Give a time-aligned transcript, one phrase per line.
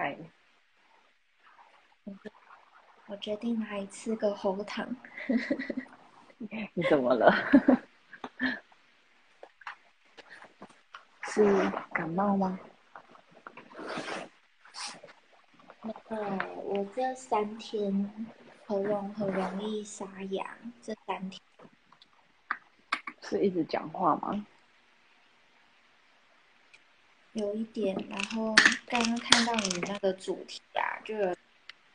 [0.00, 0.16] 嗨，
[3.08, 4.88] 我决定来吃个喉糖。
[6.38, 7.34] 你怎么了？
[11.24, 11.42] 是
[11.92, 12.60] 感冒吗？
[15.82, 16.16] 那个，
[16.62, 18.30] 我这三天
[18.66, 20.46] 喉咙很容易沙哑，
[20.80, 21.42] 这三天
[23.22, 24.46] 是一直讲话吗？
[27.38, 27.96] 有一点。
[28.10, 28.54] 然后
[28.86, 31.36] 刚刚看到你那个主题啊，就有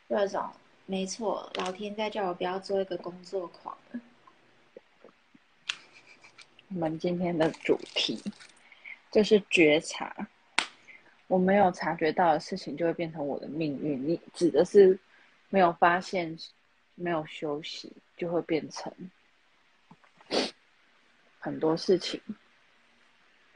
[0.08, 0.50] 有种，
[0.86, 3.78] 没错，老天在叫我不要做一个工作狂。
[6.70, 8.20] 我们今天的主题
[9.12, 10.28] 就是觉察。
[11.28, 14.08] 我没有察觉到的事情，就会变成我的命运。
[14.08, 15.00] 你指的是
[15.50, 16.38] 没有发现、
[16.96, 18.94] 没有休息，就会变成
[21.40, 22.22] 很多事情。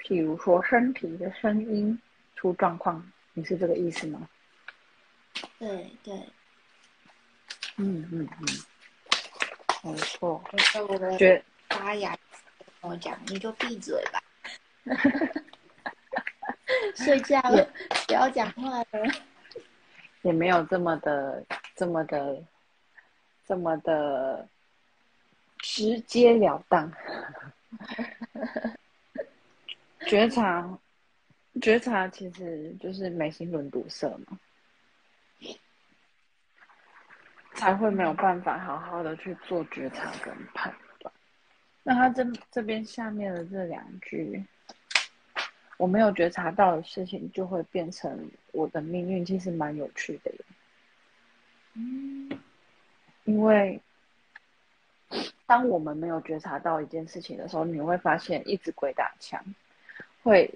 [0.07, 1.99] 譬如说，身体的声音
[2.37, 4.29] 出状况，你是这个意思吗？
[5.59, 6.15] 对对，
[7.75, 8.47] 嗯嗯嗯，
[9.83, 10.41] 没错。
[10.87, 12.17] 我的觉发芽
[12.81, 14.23] 跟我讲，你就闭嘴吧。
[16.95, 17.69] 睡觉了，
[18.07, 18.85] 不要讲话了。
[20.21, 21.43] 也没有这么的、
[21.75, 22.41] 这么的、
[23.45, 24.47] 这么的
[25.59, 26.89] 直截了当。
[30.07, 30.79] 觉察，
[31.61, 34.39] 觉察其实就是眉心轮堵塞嘛，
[37.53, 41.13] 才会没有办法好好的去做觉察跟判断。
[41.83, 44.43] 那他这这边下面的这两句。
[45.79, 50.31] 我没有觉察到的事情，就会变成我的命运，其实蛮有趣的。
[51.73, 52.27] 嗯，
[53.25, 53.79] 因为
[55.45, 59.39] 当我们没有觉察到一件事情的时候，你会发现一直鬼打墙，
[60.27, 60.53] 会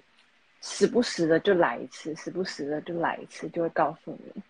[0.60, 4.42] 时不时的就来一次，时不时的就来一次，就会告诉你，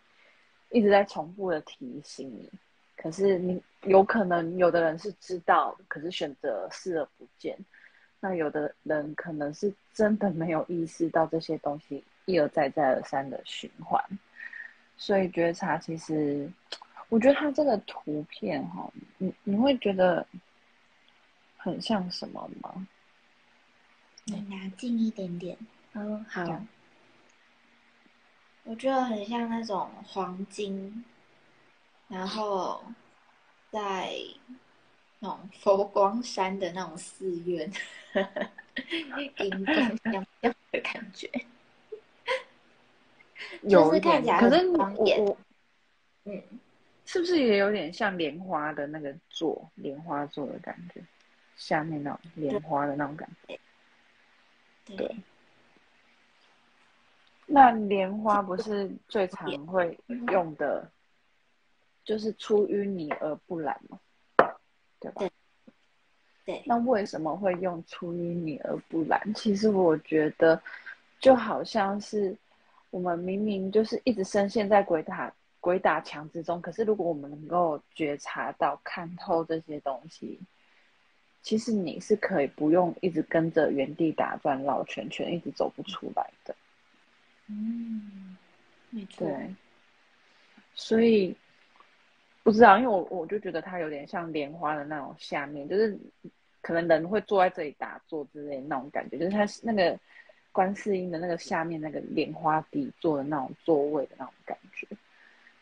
[0.70, 2.50] 一直在重复的提醒你。
[2.96, 7.56] 可是你有可能有的人是知道，可是选择视而不见。
[8.20, 14.00] 那有的人可能是真的没有意识到这些东西一而再再而三的循环，
[14.96, 16.48] 所以觉察其实，
[17.08, 20.24] 我觉得它这个图片哈，你你会觉得
[21.56, 22.86] 很像什么吗？
[24.24, 25.56] 你拿近一点点，
[25.94, 26.62] 嗯，好。
[28.64, 31.04] 我觉得很像那种黄金，
[32.08, 32.84] 然后
[33.70, 34.12] 在。
[35.24, 37.70] 那种佛光山的那种寺院，
[38.12, 38.50] 的
[40.80, 41.30] 感觉，
[43.62, 45.36] 有是看起来可是我，
[46.24, 46.42] 嗯，
[47.06, 51.00] 是不是也有点像莲花的那个座，莲花座的感觉，
[51.54, 53.60] 下面那种莲花的那种感觉，
[54.84, 55.16] 对。
[57.46, 59.98] 那莲花不是最常会
[60.30, 60.90] 用的，
[62.04, 63.98] 就是出淤泥而不染吗？
[64.98, 65.28] 对吧？
[66.46, 69.20] 对，那为什么会用出淤泥而不染？
[69.34, 70.60] 其实我觉得，
[71.20, 72.34] 就好像是
[72.90, 80.40] 我们明明就是一直深陷在鬼打鬼打墙之中，可是如果我们能够觉察到、看透这些东西，
[81.42, 86.54] 其实你是可以不用一直跟着原地打转、绕圈圈，一直走不出来的。
[87.48, 88.36] 嗯，
[88.90, 89.26] 没错。
[89.26, 89.54] 对，
[90.74, 91.36] 所以。
[92.44, 95.96] 不知道，因为我我就觉得它有点像莲花的那种下面，就是
[96.60, 99.96] 可能人会坐在这里打坐之类那种感觉，就是它那个
[100.50, 104.88] 观世音的那个下面那个莲花底座的那种座位的那种感觉。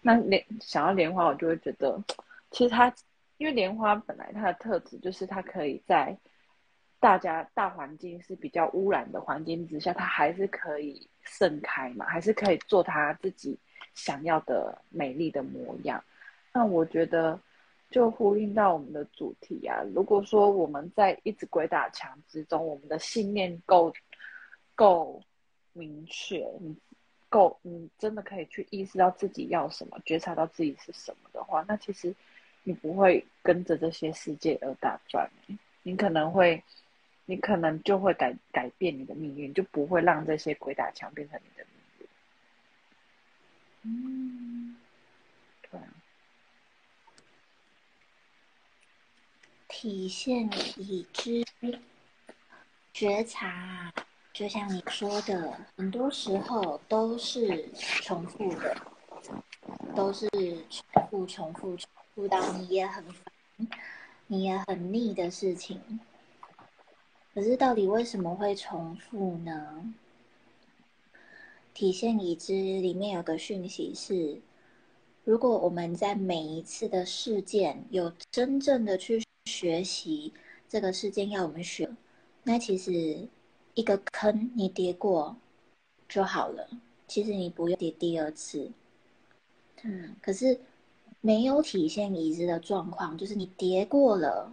[0.01, 2.03] 那莲想要莲花，我就会觉得，
[2.51, 2.91] 其实它
[3.41, 6.15] 因为莲花本来它的特质就是它可以在
[6.99, 13.59] 大家大环境是比较污染的环境之下，它还是可以盛开嘛，还是可以做它自己
[13.95, 16.05] 想要的美丽的模样。
[16.53, 17.41] 那我觉得，
[17.91, 19.81] 就呼应到我们的主题啊。
[19.95, 23.91] 如果说我们在一直鬼打墙之中，我们的信念够
[24.75, 25.23] 够
[25.73, 26.77] 明确，你
[27.31, 32.15] 够你真的可以去意识到自己要什么，觉察到自己是什么的话，那其实
[32.63, 35.31] 你不会跟着这些世界而打转，
[35.83, 36.63] 你可能会，
[37.25, 42.07] 你可能就会改改变你的命运，就不会让这些鬼打墙变成你的命运。
[43.83, 44.77] 嗯，
[45.71, 45.81] 对。
[49.69, 50.47] 体现
[50.77, 51.43] 已知
[52.93, 53.91] 觉察，
[54.35, 57.73] 就像你说的，很多时候都是
[58.03, 58.77] 重复的，
[59.97, 60.29] 都是
[60.69, 61.75] 重复、重复、
[62.15, 63.25] 重复到你也很烦、
[64.27, 66.01] 你也很腻的事情。
[67.33, 69.95] 可是，到底为什么会重复呢？
[71.73, 74.41] 体现已知里面有个讯息是，
[75.25, 80.35] 如果我们在每一次的事件有真正的去学习
[80.69, 81.89] 这个事件要我们学，
[82.43, 83.29] 那其实
[83.75, 85.37] 一个坑你跌过
[86.09, 86.69] 就好了，
[87.07, 88.73] 其实你不用跌第二次。
[89.83, 90.61] 嗯，可是
[91.21, 94.53] 没有体现已知的状况，就是你跌过了。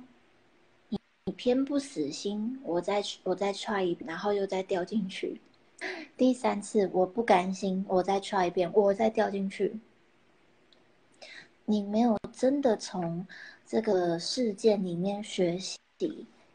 [0.89, 5.41] 你偏不死心，我再我再 try 一遍，然后又再掉进去。
[6.17, 9.79] 第三次我不甘心，我再 try 一遍，我再掉进去。
[11.65, 13.27] 你没有真的从
[13.65, 15.77] 这个事件里面学习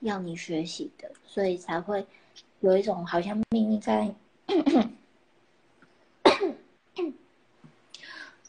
[0.01, 2.07] 要你学习的，所以才会
[2.61, 4.15] 有一种好像命运在。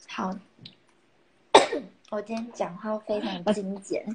[0.07, 0.37] 好，
[2.13, 4.05] 我今天讲话非常精简。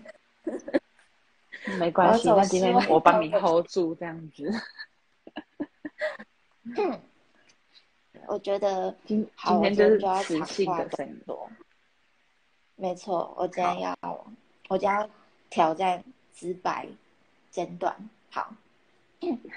[1.80, 4.48] 没关系， 那今天我帮你 hold 住这样子。
[8.28, 11.50] 我觉得今今天就是磁性的很多。
[12.76, 13.96] 没错，我今天要
[14.68, 15.10] 我今天要
[15.50, 16.86] 挑战直白
[17.50, 17.92] 简短。
[18.30, 18.54] 好，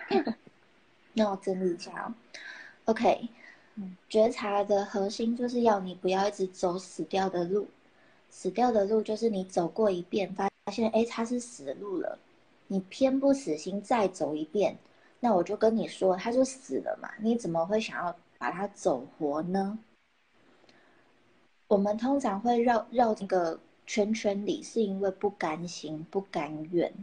[1.13, 2.13] 那我整理一下哦。
[2.85, 3.29] OK，
[4.09, 7.67] 觉察的核心就是要你不要一直走死掉的路，
[8.31, 10.50] 死掉的路就是你走过一遍发。
[10.72, 12.18] 现哎，他是死路了，
[12.68, 14.78] 你偏不死心再走一遍，
[15.19, 19.78] 那我就跟你说，他就死了嘛，你怎么会想要把他走活呢？
[21.68, 26.94] 我们通常会绕绕这个圈圈里，是因为不甘心、不甘愿。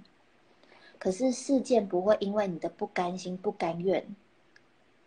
[0.99, 4.07] 可是事件不会因为你的不甘心、不甘愿，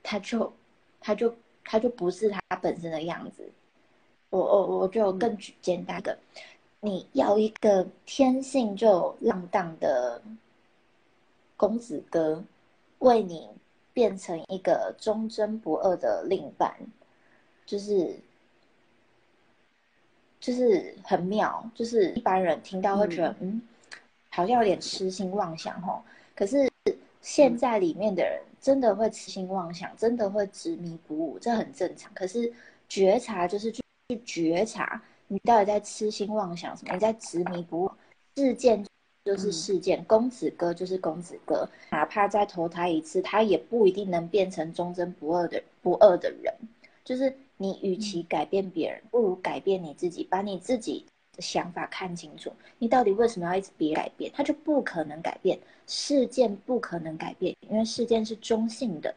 [0.03, 0.53] 他就
[0.99, 1.33] 他就
[1.63, 3.49] 他就不是他本身的样子。
[4.31, 6.17] 我我我就更简单的。
[6.79, 10.19] 你要一个天性就浪荡的
[11.55, 12.43] 公子哥，
[12.97, 13.47] 为你
[13.93, 16.73] 变成一个忠贞不二的另一半，
[17.67, 18.15] 就是
[20.39, 23.61] 就是很妙，就是一般人听到会觉得，嗯，
[24.31, 26.01] 好像有点痴心妄想吼。
[26.33, 26.67] 可是
[27.21, 32.11] 现在里面的人真的会痴心妄想，真的会执迷不悟，这很正常。
[32.15, 32.51] 可是
[32.89, 33.80] 觉察就是去
[34.15, 35.01] 去觉察。
[35.27, 36.93] 你到底在痴心妄想什么？
[36.93, 37.91] 你在执迷不悟？
[38.35, 38.85] 事件
[39.23, 46.53] 就是事件，公子哥就是公子哥，哪怕再投胎一次，他也不一定能变成忠贞不二的不二的人。
[47.05, 51.05] 就是你与其改变别人，不如改变你自己，把你自己
[51.35, 52.51] 的想法看清楚。
[52.77, 54.29] 你到底为什么要一直别改变？
[54.35, 55.57] 他就不可能改变，
[55.87, 59.15] 事件不可能改变，因为事件是中性的，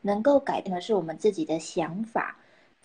[0.00, 2.36] 能够改变的是我们自己的想法。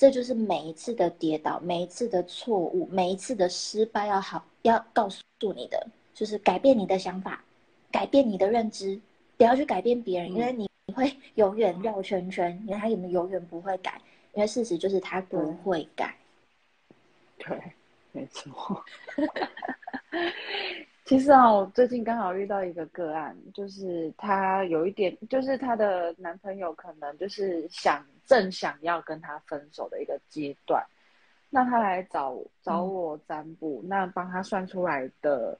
[0.02, 5.22] 这就是每一次的跌倒，每一次的错误，每一次的失败，要好要告诉
[5.54, 7.44] 你的，就是改变你的想法，
[7.92, 9.00] 改变你的认知，
[9.38, 14.02] 不要去改变别人，因为你会 永远绕圈圈，因为他永永远不会改，
[14.34, 16.18] 因为事实就是他不会改。
[17.38, 17.62] 对，
[18.12, 18.84] 没错。
[21.04, 30.86] 其实啊，我最近刚好遇到一个个案，就是她有一点，就是她的男朋友可能就是想正想要跟她分手的一个阶段，
[31.50, 35.58] 那她来找找我占卜，那帮她算出来的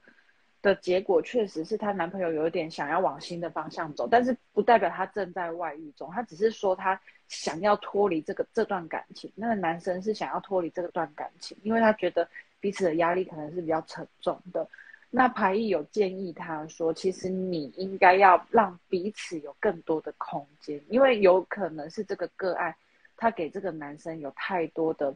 [0.62, 12.26] 的结果，确实是她男朋友有一点想要往新的方向走，但是不代表他正在外遇中，他只是说他想要脱离这个这段感情，那个男生是想要脱离这段感情，因为他觉得
[12.60, 14.66] 彼此的压力可能是比较沉重的。
[15.14, 22.74] 那牌义有建议他说，其实你应该要让彼此有更多的空间，因为有可能是这个个案，
[23.14, 25.14] 他给这个男生有太多的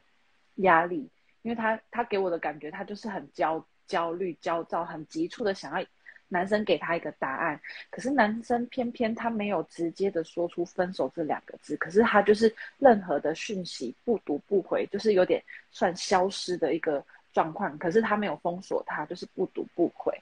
[0.57, 1.09] 压力，
[1.41, 5.87] 因为他他给我的感觉，他就是很焦焦虑、焦躁、很急促的想要
[6.29, 17.03] 男生给他一个答案，可是男生偏偏他没有直接的说出分手这两个字，可是他就是任何的讯息不读不回，就是有点算消失的一个。
[17.37, 20.19] 状况，可是他没有封锁他，就是不读不回。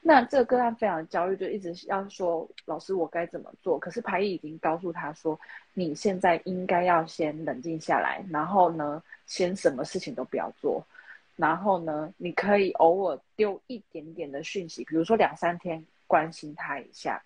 [0.00, 3.78] 那这个个案非常焦虑，就一直要说老师我该怎么做？
[3.78, 5.38] 可是牌意已经告诉他说，
[5.74, 10.84] 你现在应该要先冷静下来，然后呢，先什么事情都不要做，
[11.36, 17.22] 然后呢，你可以偶尔丢一点点的讯息，比如说两三天关心他一下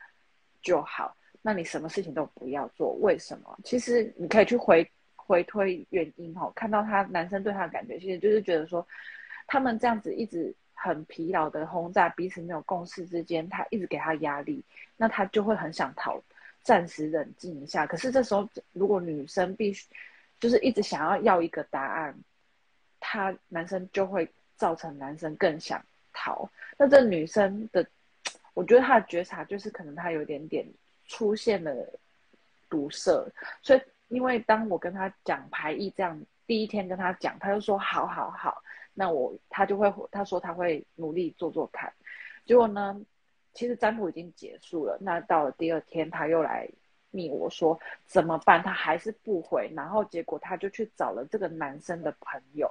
[0.60, 1.16] 就好。
[1.40, 3.58] 那你什么事情都不要做，为什么？
[3.64, 8.86] 其实你可以去回回推原因哦，看到他男生对他的感觉，其实就是觉得说。
[9.50, 14.62] 他们这样子一直很疲劳的轰炸，彼此没有共识之间，他一直给他压力，
[14.96, 16.22] 那他就会很想逃，
[16.62, 17.84] 暂时冷静一下。
[17.84, 19.88] 可是这时候，如果女生必须
[20.38, 22.14] 就是一直想要要一个答案，
[23.00, 26.48] 他男生就会造成男生更想逃。
[26.78, 27.84] 那这女生的，
[28.54, 30.64] 我觉得她的觉察就是可能她有点点
[31.06, 31.74] 出现了
[32.68, 33.28] 堵塞，
[33.62, 38.62] 所以因为当我跟他讲排异这样，第一天跟他讲，他就说好好好，
[39.00, 41.90] 那我他就会他说他会努力做做看。
[42.44, 43.00] 结果呢，
[43.54, 46.68] 其实占卜已经结束了，那到了第二天他又来
[47.10, 52.70] 密我说怎么办，他还是不回，然后结果他就去找了这个男生的朋友，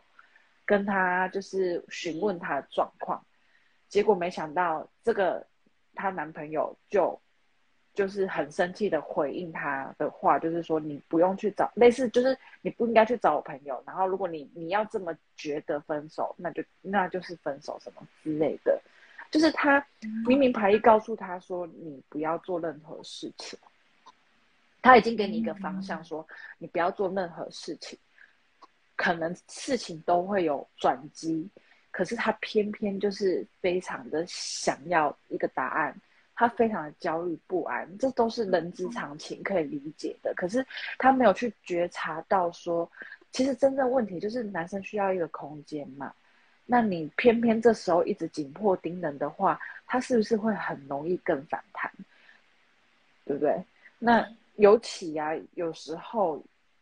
[0.66, 3.26] 跟他就是询问他的状况，
[3.88, 5.48] 结果没想到这个
[5.96, 7.20] 她男朋友就。
[8.00, 13.84] 就是很生气的回应他的话，就是说你不用去找，类似就是你不应该去找我朋友。
[13.86, 18.82] 然后如果你你要这么觉得分手，那就那就是分手什么之类的。
[19.30, 19.86] 就是他
[20.26, 23.60] 明明牌意告诉他说你不要做任何事情，
[24.82, 26.26] 他已经给你一个方向说
[26.58, 28.00] 你不要做任何事情，
[28.96, 31.50] 可能事情都会有转机，
[31.92, 36.00] 可是他偏偏就是非常的想要一个答案。
[36.40, 40.34] 他非常的焦虑不安，这都是人之常情，可以理解的。
[40.38, 40.66] 可是
[40.98, 42.90] 他没有去觉察到，说
[43.34, 46.14] 其实真正问题就是男生需要一个空间嘛。
[46.66, 51.92] 那你偏偏这时候一直紧迫盯人的话，他是不是会很容易更反弹？
[53.26, 53.62] 对不对？
[53.98, 56.42] 那尤其啊，有时候，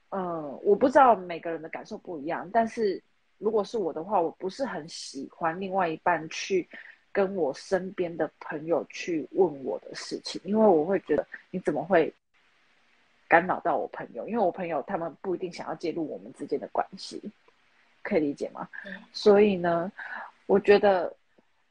[0.10, 3.02] 嗯，我不知道每个人的感受不一样，但是
[3.40, 6.70] 如果是我的话，我不是很喜欢另外一半去。
[7.18, 12.14] 跟我身边的朋友去问我的事情，因为我会觉得你怎么会
[13.28, 14.28] 干扰到我朋友？
[14.28, 17.20] 因为我朋友他们不一定想要介入我们之间的关系，
[18.04, 18.70] 可以理解吗？
[19.14, 19.92] 所以呢，
[20.46, 21.12] 我觉得，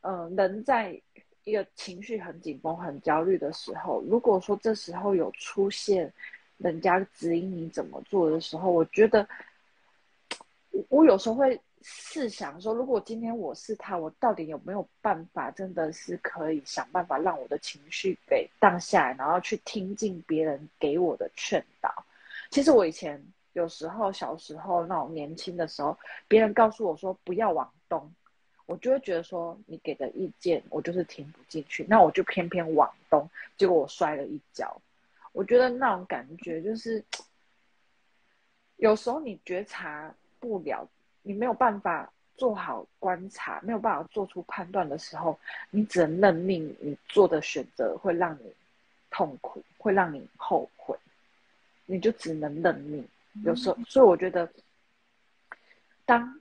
[0.01, 1.01] 嗯，人在
[1.45, 6.13] 一个情绪很紧绷、很焦虑的时候，如果说这时候有出现
[6.59, 9.25] 人家指引你怎么做的时候，我觉得
[10.91, 11.61] 我有时候会。
[11.89, 21.89] 试想说，如果今天我是他，我到底有没有办法，真的是可以想办法让我的情绪给荡下来，然后去听进别人给我的劝导？
[22.51, 28.13] 其实我以前有时候小时候那种年轻的时候，别人告诉我说不要往东，
[28.67, 34.77] 我就会觉得说你给的意见我就是听不进去，那我就偏偏往东，结果我摔了一跤。
[35.31, 37.05] 我觉得那种感觉就是，
[38.75, 40.89] 有时候你觉察不了。
[41.27, 45.37] 你没有办法做好观察，没有办法做出判断的时候，
[45.71, 46.77] 你只能认命。
[46.81, 48.53] 你做的选择会让你
[49.11, 50.97] 痛苦，会让你后悔，
[51.87, 53.05] 你就只能认命。
[53.43, 54.49] 有时候，所以我觉得，
[56.05, 56.41] 当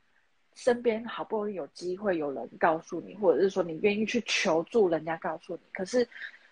[0.53, 6.07] 身边好不容易有机会有人告诉你，或者是说你愿意去求助人家告诉你，可是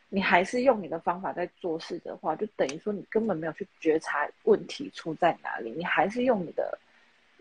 [0.09, 6.79] 你还是用你的方法在做事的话，就等于说你根本没有去觉察问题出在哪里，你还是用你的。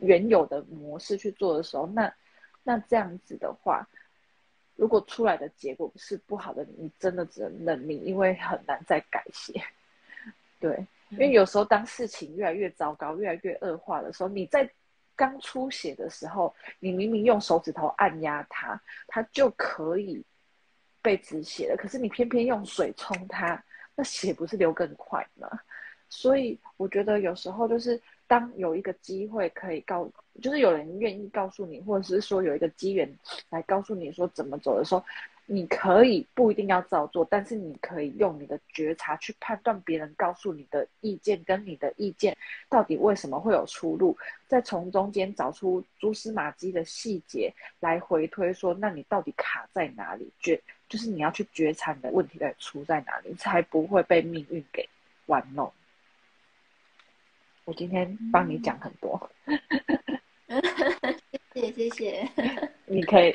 [0.03, 2.13] 原有的模式去做的时候，那
[2.65, 3.87] 那这样子的话，
[4.75, 9.63] 如果出来的结果是不好的，你真的只能认命，因为很难再改写。
[10.59, 14.69] 对，因为有时候当事情越来越糟糕、越来越恶化的时候，你在
[15.15, 20.21] 刚出血的时候，你明明用手指头按压它，它就可以
[21.01, 21.77] 被止血了。
[21.77, 23.63] 可是你偏偏用水冲它，
[23.95, 25.49] 那血不是流更快吗？
[26.09, 28.01] 所以我觉得有时候就是。
[28.33, 30.11] 当有一个机会可以告，
[30.41, 33.07] 就是有人愿意告诉你，或者是说有一个机缘
[33.51, 35.05] 来告诉你说怎么走的时候，
[35.45, 42.35] 你可以不一定要照做，但是你可以用你的觉察去判断别人告诉你的意见跟你的意见
[42.71, 50.27] 到底为什么会有出入，再从中间找出蛛丝马迹的细节来回推说，那你到底卡在哪里？
[50.41, 50.59] 觉
[50.89, 54.89] 就是你要去觉察你的问题在出在哪里，才不会被命运给
[55.27, 55.71] 玩弄。
[57.65, 59.31] 我今天帮你讲很多，
[61.55, 62.29] 谢谢谢谢。
[62.87, 63.33] 你可以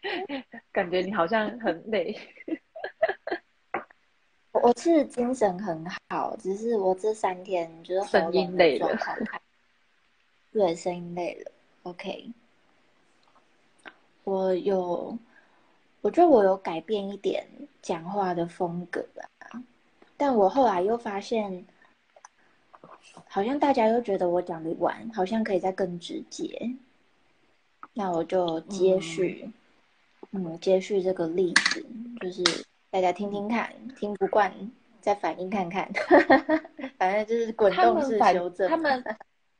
[0.70, 2.14] 感觉你好像很累，
[4.52, 8.88] 我是精神很好，只是我这三天就是声音累了，
[10.52, 11.50] 对，声音累了。
[11.84, 12.30] OK，
[14.24, 15.18] 我有，
[16.02, 17.46] 我觉得我有改变一点
[17.80, 19.00] 讲话的风格
[19.38, 19.62] 啊，
[20.18, 21.64] 但我后来又发现。
[23.28, 26.70] 好像大家都觉得我讲的完，好像可以再更直接。
[27.92, 29.50] 那我就接续，
[30.32, 31.84] 嗯，接续这个例子，
[32.20, 32.42] 就是
[32.90, 34.52] 大家听听看，听不惯
[35.00, 35.90] 再反应看看，
[36.98, 38.68] 反正就是滚动式修正。
[38.68, 39.02] 他们，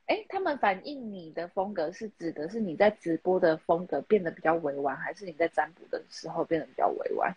[0.06, 7.34] 哎，他们反映你的风格是指的是你在直播的风格变得比较委婉，还是你在占卜的时候变得比较委婉？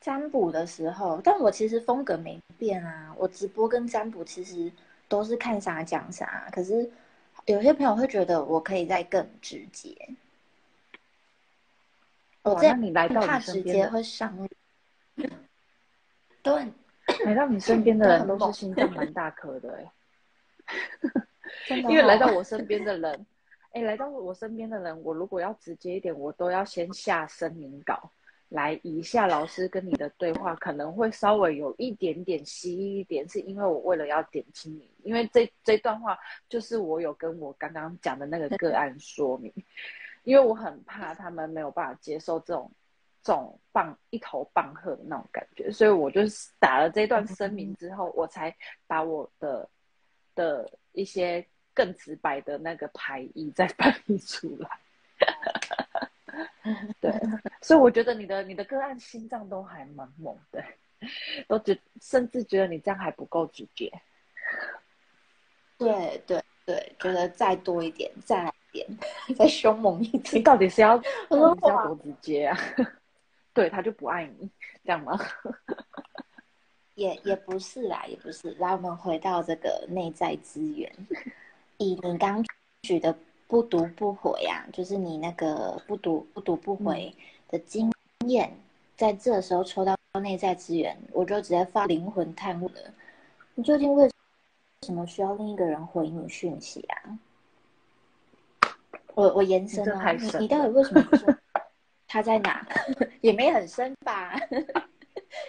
[0.00, 3.14] 占卜的时候，但我其实风格没变啊。
[3.18, 4.70] 我直播跟占卜其实
[5.08, 6.90] 都是看啥讲啥，可是
[7.46, 9.96] 有些朋友会觉得我可以再更直接。
[12.42, 14.48] 我这样你来到怕直接会伤。
[16.42, 16.72] 对，
[17.26, 19.74] 来到你身边的人都是心脏 蛮大颗的
[21.68, 23.26] 哎，因为来到我身边的人，
[23.72, 28.10] 哎，来到我身边的人，我如果要直接一点，我都要先下声明稿。
[28.50, 39.52] 来，一下老师跟你的对话可能会稍微有一点点稀一点，是因为我为了要点清你，因为这这段话就是我有跟我刚刚讲的那个个案说明，
[40.24, 42.70] 因为我很怕他们没有办法接受这种
[43.22, 46.22] 这种棒一头棒喝的那种感觉，所以我就
[46.58, 49.68] 打了这段声明之后，我才把我的
[50.34, 54.70] 的一些更直白的那个排异再 翻译出来。
[57.00, 57.12] 对，
[57.60, 60.62] 所以我觉得你的你的个案心脏都还蛮猛的，
[61.46, 63.92] 都觉甚至觉得你这样还不够直接。
[65.76, 68.98] 对对对，觉得再多一点，再来一点，
[69.36, 70.42] 再凶猛一点。
[70.44, 72.58] 到底是要到底是要多直接啊？
[73.54, 74.50] 对他就不爱你，
[74.84, 75.18] 这样吗？
[76.94, 78.50] 也也不是啦，也不是。
[78.54, 80.92] 来，我们回到这个内在资源，
[81.78, 82.44] 以你刚
[82.82, 83.16] 举的。
[83.48, 87.12] 不读不回呀，就是你那个不读不读不回
[87.48, 87.90] 的经
[88.26, 88.54] 验，
[88.94, 92.80] 在这时候抽到内在资源，我就直接发灵魂探问了：
[93.54, 94.08] 你究竟为
[94.86, 97.18] 什么需要另一个人回你讯息啊？
[99.14, 101.34] 我我延伸啊，你你到底为什么不说？
[102.06, 102.66] 他在哪？
[103.22, 104.38] 也没很深吧？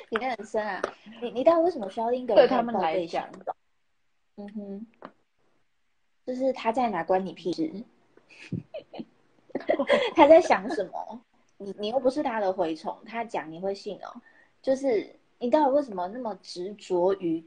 [0.10, 0.82] 也没很深啊。
[1.22, 2.48] 你你到底为什么需要另一个人？
[2.48, 3.28] 对他们来讲，
[4.38, 4.88] 嗯哼。
[6.30, 7.74] 就是他在哪关你屁事？
[10.14, 11.20] 他在想什么？
[11.58, 14.14] 你你又不是他的蛔虫，他讲你会信哦？
[14.62, 15.10] 就是
[15.40, 17.44] 你到底为什么那么执着于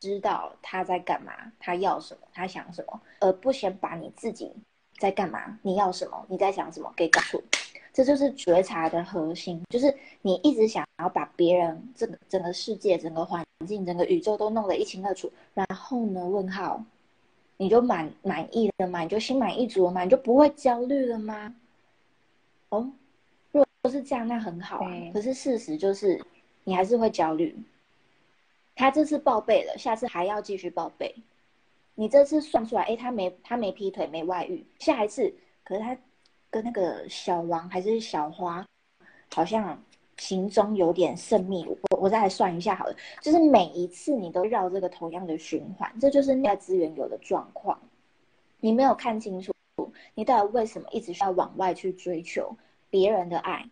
[0.00, 1.32] 知道他在干嘛？
[1.58, 2.28] 他要什么？
[2.30, 3.00] 他想什么？
[3.20, 4.52] 而不先把你自己
[4.98, 5.58] 在干嘛？
[5.62, 6.26] 你要什么？
[6.28, 6.92] 你在想什么？
[6.94, 7.42] 给搞出？
[7.90, 16.22] 这就是觉察的核心，就是你一直想要把别人这个整个世界、整个环境、整个宇宙都弄得一清二楚，然后呢？
[16.28, 16.84] 问号。
[17.56, 19.00] 你就满满意了吗？
[19.00, 20.02] 你就心满意足了吗？
[20.04, 21.54] 你就不会焦虑了吗？
[22.68, 22.92] 哦，
[23.52, 24.92] 如果是这样，那很好啊。
[25.12, 26.22] 可是事实就是，
[26.64, 27.56] 你还是会焦虑。
[28.74, 31.14] 他这次报备了，下次还要继续报备。
[31.94, 34.66] 你这次算出来，哎，他没他没劈腿，没外遇。
[34.78, 35.96] 下一次，可是他
[36.50, 38.66] 跟那个小王还是小花，
[39.34, 39.82] 好像。
[40.18, 47.78] 行踪有点神秘，我我再来算一下好了，就是每一次你都绕这个同样的循环，这就是内在资源有的状况。
[48.60, 49.52] 你没有看清楚，
[50.14, 52.56] 你到底为什么一直需要往外去追求
[52.88, 53.68] 别人的爱、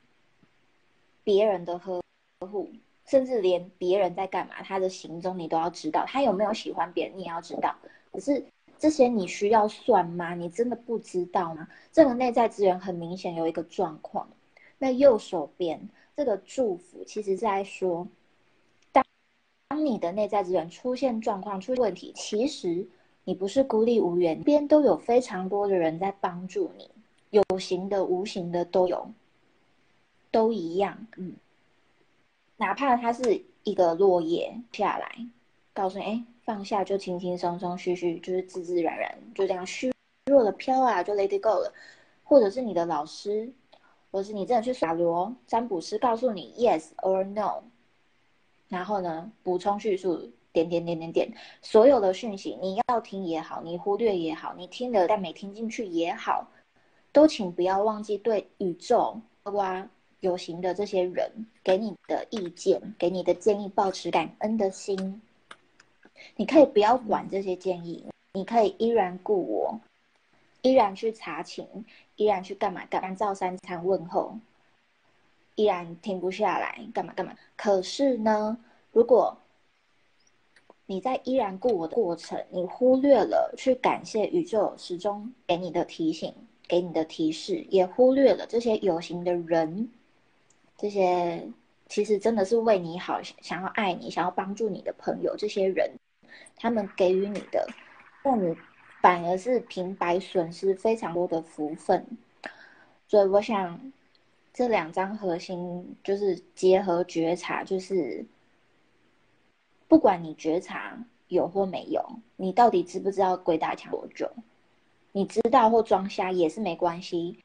[1.25, 2.01] 别人的呵
[2.41, 2.71] 护，
[3.07, 7.75] 甚至连别人在干嘛，他的行踪你都要知道，他有没有喜欢别人你也要知道。
[8.13, 8.45] 可是
[8.79, 10.35] 这些你需要算吗？
[10.35, 11.67] 你真的不知道吗？
[11.91, 14.29] 这个内在资源很明显有一个状况，
[14.77, 15.89] 那右手边。
[16.17, 18.07] 这个祝福其实在说，
[18.93, 19.05] 当
[19.69, 22.87] 当你的内在资源出现状况、出现问题，其实
[23.25, 26.89] 你不是孤立无援，边都有非常多的人在帮助你，
[27.31, 29.11] 有形的、无形的都有，
[30.31, 31.05] 都一样。
[31.17, 31.35] 嗯，
[32.59, 35.27] 哪怕它是一个落叶下来，
[35.73, 39.93] 告诉你，哎，放下就轻轻松松、虚虚，就是自自然然，就这样虚
[40.31, 41.73] 弱的飘啊，就 let it go 了，
[42.23, 43.53] 或者是你的老师。
[44.15, 47.65] 或是你真的去耍罗占卜师告诉你 yes or no，
[48.69, 56.49] 然后呢补充叙述点点点点点，所有的讯息你要听也好，你忽略也好，你听了但没听进去也好，
[57.11, 59.85] 都请不要忘记对宇宙哇
[60.21, 61.29] 有形的这些人
[61.65, 65.21] 给你的意见、给你的建议保持感恩的心。
[66.37, 69.81] 你可以不要管这些建议，你可以依然顾我。
[70.63, 71.85] 依然去查寝，
[72.17, 73.15] 依然去干嘛干嘛？
[73.15, 74.39] 照三餐问候，
[75.57, 77.35] 依然停不下来，干嘛干嘛？
[77.57, 78.57] 可是呢，
[78.93, 79.37] 如果
[80.87, 86.33] 你在依然顾我的过程，你忽略了去感谢宇宙始终给你的提醒、
[86.69, 89.91] 给你的提示，也忽略了这些有形的人，
[90.77, 91.49] 这些
[91.89, 95.91] 其实真的是为你好、想要爱你、想要帮助你的朋友，这些人，
[96.57, 97.67] 他们给予你的，
[98.23, 98.55] 让你。
[99.05, 102.07] 反而是平白损失非常多的福分，
[103.07, 103.93] 所以我想
[104.55, 108.25] 这两张核心就是结合觉察，就是
[109.87, 112.03] 不管你觉察有或没有，
[112.37, 114.31] 你到底知不知道鬼打墙多久？
[115.13, 117.39] 你知道或装瞎也是没关系，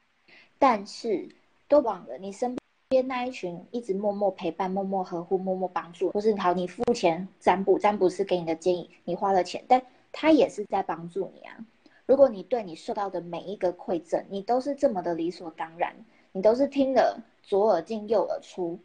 [0.57, 1.27] 但是
[1.67, 2.55] 都忘了你身
[2.87, 9.83] 边那一群一直默默陪伴、默默呵护、默默帮助，或是好你付钱占卜，占卜师给你的建议，你花了钱，但。
[10.11, 11.65] 他也是在帮助你啊！
[12.05, 15.95] 如果你对你受到的每一个馈赠，你都是这么的理所当然，
[16.31, 18.79] 你都是听了左耳进右耳出，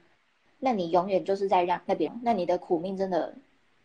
[0.58, 3.34] 那你永远就是在让那边，那你的苦命真的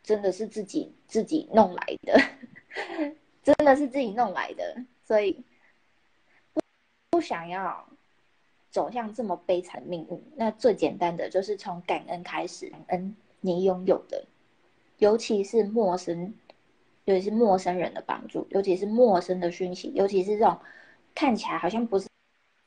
[0.04, 2.20] 真的是自己自己弄来的，
[3.42, 5.44] 真的是自己弄来的，所以
[6.54, 6.62] 不
[7.12, 7.88] 不想要
[8.70, 10.22] 走向这么悲惨命运。
[10.36, 14.26] 那最简单的就是从感恩开始，感恩你拥有的，
[14.98, 16.34] 尤其是陌生，
[17.10, 20.58] 尤其是陌生人的帮助，尤其是陌生的讯息，尤其是这种
[21.16, 22.08] 看起来好像不是。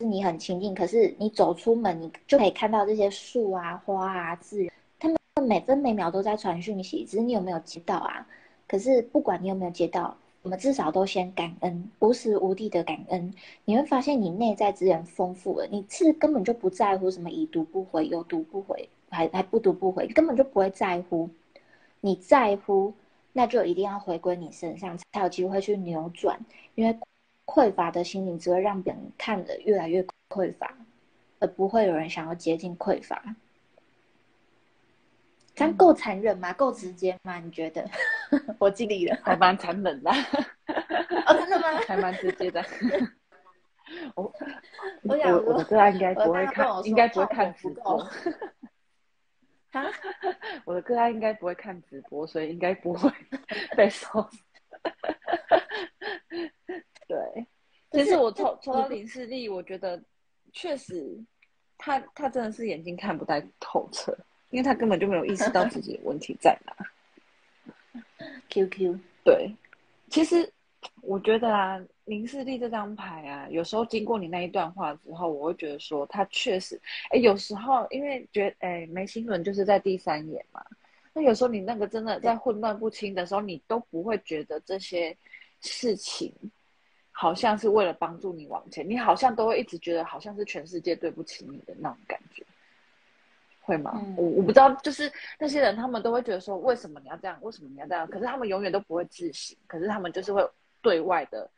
[0.00, 8.26] 是你很亲近，可是你走出门，你就可以看到这些树啊、花啊、自然，他们每分每秒都在传讯息，只是你有没有接到啊？
[8.66, 13.32] 可是不管你有没有接到，我们至少都先感恩，无时无地的感恩。
[13.64, 21.30] 你会发现你内在资源丰富了，你是根本就不在乎什么已读不回、有读不回，还还不读不回，根本就不会在乎。
[22.00, 22.92] 你在乎，
[23.32, 26.38] 那就一定要回归你身上，才有机会去扭转，
[26.74, 26.98] 因为。
[27.44, 30.72] 匮乏的心灵只会让别人看得越来越匮乏，
[31.40, 33.20] 而不会有人想要接近匮乏。
[35.54, 36.52] 这样够残忍吗？
[36.54, 37.40] 够直接吗？
[37.40, 37.84] 你觉得？
[38.58, 40.10] 我尽力了，还蛮残忍的。
[40.10, 41.66] 哦，真的吗？
[41.86, 42.64] 还蛮直接的。
[44.14, 44.32] 我
[45.02, 48.08] 我我的个案应该不会看，应该不会看直播。
[49.72, 49.84] 啊？
[50.64, 53.10] 我的个案应该不会看直播，所以应该不会
[53.76, 54.28] 被收。
[57.08, 57.46] 对，
[57.90, 60.02] 其实我抽抽到林世丽，我觉得
[60.52, 61.18] 确实，
[61.76, 64.16] 他他真的是眼睛看不太透彻，
[64.50, 66.74] 因为他根本就没有意识到自己的问题在哪。
[68.48, 69.54] Q Q，对，
[70.08, 70.50] 其实
[71.02, 80.64] 我觉得啊，林世丽这张牌啊，有时候经过你那一段话之后，我会觉得说，他确实，哎，有时候因为觉，哎，眉心轮就是在第三眼嘛，
[81.12, 85.16] 那有时候你那个真的在混乱不清的时候，你都不会觉得这些
[85.60, 86.32] 事情。
[87.14, 92.42] 好像是为了帮助你往前，你好像都会一直觉得好像是全世界对不起你的那种感觉，
[93.60, 94.02] 会吗？
[94.16, 97.38] 我我不知道，就是那些人他们都会觉得说，为什么你要这样？
[97.42, 98.06] 为什么你要这样？
[98.08, 100.42] 可是他们永远都不会自省，可是他们就是会
[100.80, 101.48] 对外的，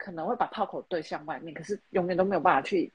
[0.00, 2.90] 可能会把炮口对向外面，可是永远都没有办法去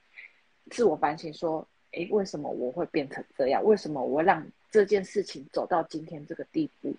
[0.72, 3.64] 自我反省，说，诶，为什么我会变成这样？
[3.64, 6.96] 为什么我会让这件事情走到今天这个地步？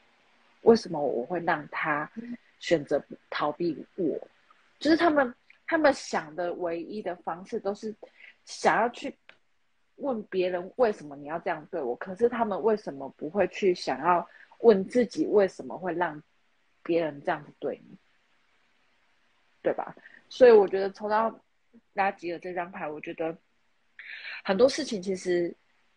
[0.62, 2.08] 为什么我会让他
[2.60, 4.16] 选择逃避我？
[4.78, 5.34] 就是他们，
[5.66, 7.92] 他们想的唯一的方式都是
[8.44, 9.12] 想要去
[9.96, 14.24] 问别人为什么你要这样对我，可是他们为什么不会去想要
[14.60, 16.22] 问自己为什么会让
[16.84, 17.96] 别人这样子对你，
[19.66, 19.92] 对吧？
[20.28, 21.36] 所以我觉得抽到
[21.94, 23.36] 拉吉的这张牌，我觉得
[24.44, 25.52] 很多事情其实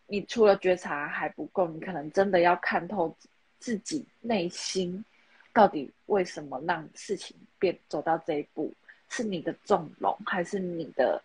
[0.08, 3.16] 你除了觉察还不够，你可能真的要看透
[3.60, 5.04] 自己内心。
[5.52, 8.72] 到底为什么让事情变走到这一步？
[9.08, 11.22] 是你的纵容，还是你的，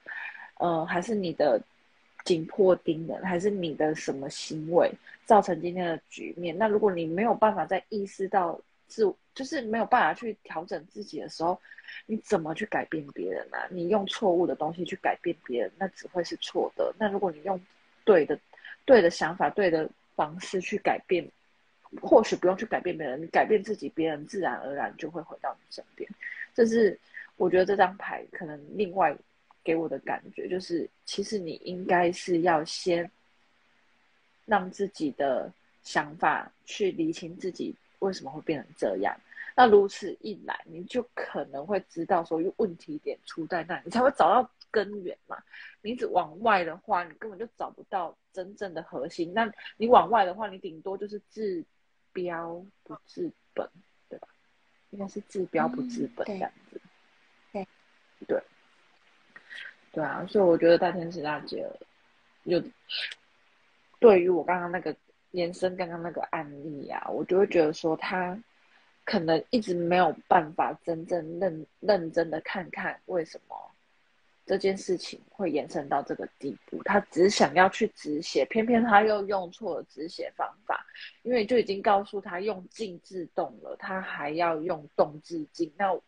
[0.59, 1.59] 呃，还是你的
[2.23, 4.91] 紧迫盯人，还是你的什么行为
[5.25, 6.55] 造成今天的局面？
[6.55, 11.59] 那如果你没有办法在意识到自，就是没有办法去调整自己的时候，
[12.07, 13.57] 你怎么去改变别人呢？
[13.69, 16.91] 你用错误的东西去改变别人，那只会是错的。
[16.97, 17.59] 那如果你用
[18.03, 18.39] 对的、
[18.85, 21.29] 对的想法、对的方式去改变。
[22.01, 26.09] 或许不用去改变别人，你改变自己，别人自然而然就会回到你身边。
[26.53, 26.99] 这是
[27.37, 29.15] 我觉得这张牌可能另外
[29.63, 33.09] 给我的感觉，就是其实你应该是要先
[34.45, 35.49] 让自己的
[35.83, 39.15] 想法去理清自己为什么会变成这样。
[39.55, 45.37] 那如此一来，你就可能会知道说问题点出在那，你才会找到根源嘛。
[45.81, 49.33] 你一直往外的话，你根本就找不到真正的核心。
[49.33, 51.63] 那你往外的话，你顶多就是治。
[52.15, 53.69] 标不治本，
[54.07, 54.27] 对吧？
[54.91, 56.79] 应该是治标不治本这样子。
[57.51, 57.67] 对，
[58.25, 58.41] 对，
[59.91, 60.25] 对啊。
[60.25, 61.69] 所以我觉得大天使大姐
[62.43, 62.63] 有
[63.99, 64.95] 对于我刚刚那个
[65.31, 68.41] 延伸刚刚那个案例啊，我就会觉得说他
[69.05, 73.55] 可能一直没有办法真正认认真的看看为什么。
[74.47, 80.85] 这件事情会延伸到这个地步，他只想要去止血，偏偏他又用错了止血方法，
[81.23, 85.99] 因为就已经告诉他用静制动了，他还要用动制静，那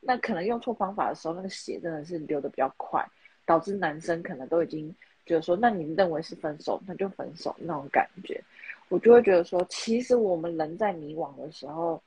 [0.00, 3.06] 那可能用错方法的时候，那个血真的是流的比较快，
[3.44, 4.88] 导致男生可能都已经
[5.26, 8.42] 觉得说，那你认为是分手，那就分手那种感觉，
[8.88, 12.02] 我就会觉得说，其实我们人在迷惘的时候，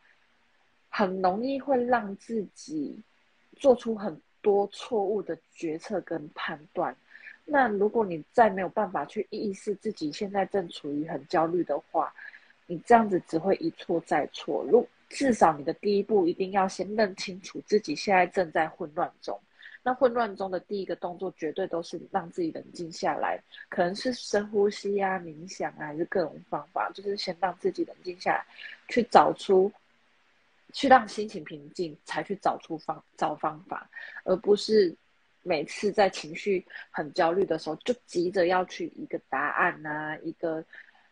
[0.89, 2.99] 很容易会让自己
[3.57, 4.19] 做出很。
[4.39, 6.95] 多错误的决策跟判断，
[7.43, 12.13] 那如果你再没有办法去意识自己现在正处于很焦虑的话，
[12.65, 14.63] 你这样子只会一错再错。
[14.71, 19.37] 如至少你的第一步一定要先认清楚自己现在正在混乱中，
[19.83, 28.45] 那混乱中的第一个动作，绝对都是让自己冷静下来，可能是深呼吸啊、冥想啊，还是各种方法，就是先让自己冷静下来，
[28.87, 29.69] 去找出，
[30.73, 33.89] 去让心情平静，才去找出方找方法，
[34.23, 34.95] 而不是
[35.43, 40.63] 每次在情绪很焦虑的时候，就急着要去一个答案啊，一个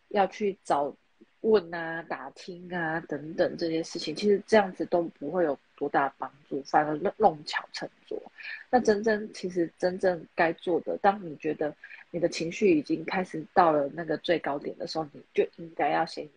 [0.08, 0.94] 要去找。
[1.42, 8.20] 问啊、打听啊等等这些事情，其实这样子都不会有多大帮助，反而弄弄巧成拙。
[8.68, 11.72] 那真正其实真正该做的，当你觉得
[12.10, 16.28] 你的情绪已经开始到了那个最高点的时候，你就应该要先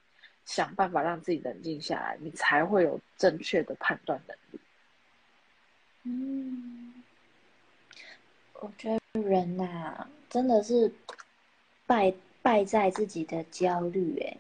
[0.50, 4.60] 想办法让自己冷静下来，你才会有正确的判断能力。
[6.06, 7.04] 嗯，
[8.54, 10.92] 我觉得人呐，真的是
[11.86, 14.38] 败败在自己的焦虑，哎。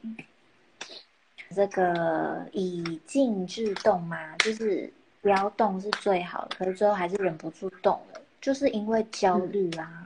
[1.55, 4.91] 这个以静制动嘛，就是
[5.21, 10.05] 不要动是最好的，可是最后还是忍不住动了，就是因为焦虑啊。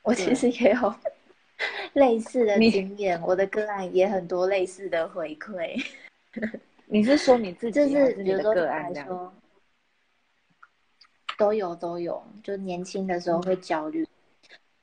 [0.00, 0.94] 我其实也有
[1.96, 5.76] 类似的经验，我的个案也很多类似的回馈。
[6.86, 9.34] 你是说你自己就是比如说来说，
[11.36, 14.06] 都有都有，就年轻的时候会焦虑，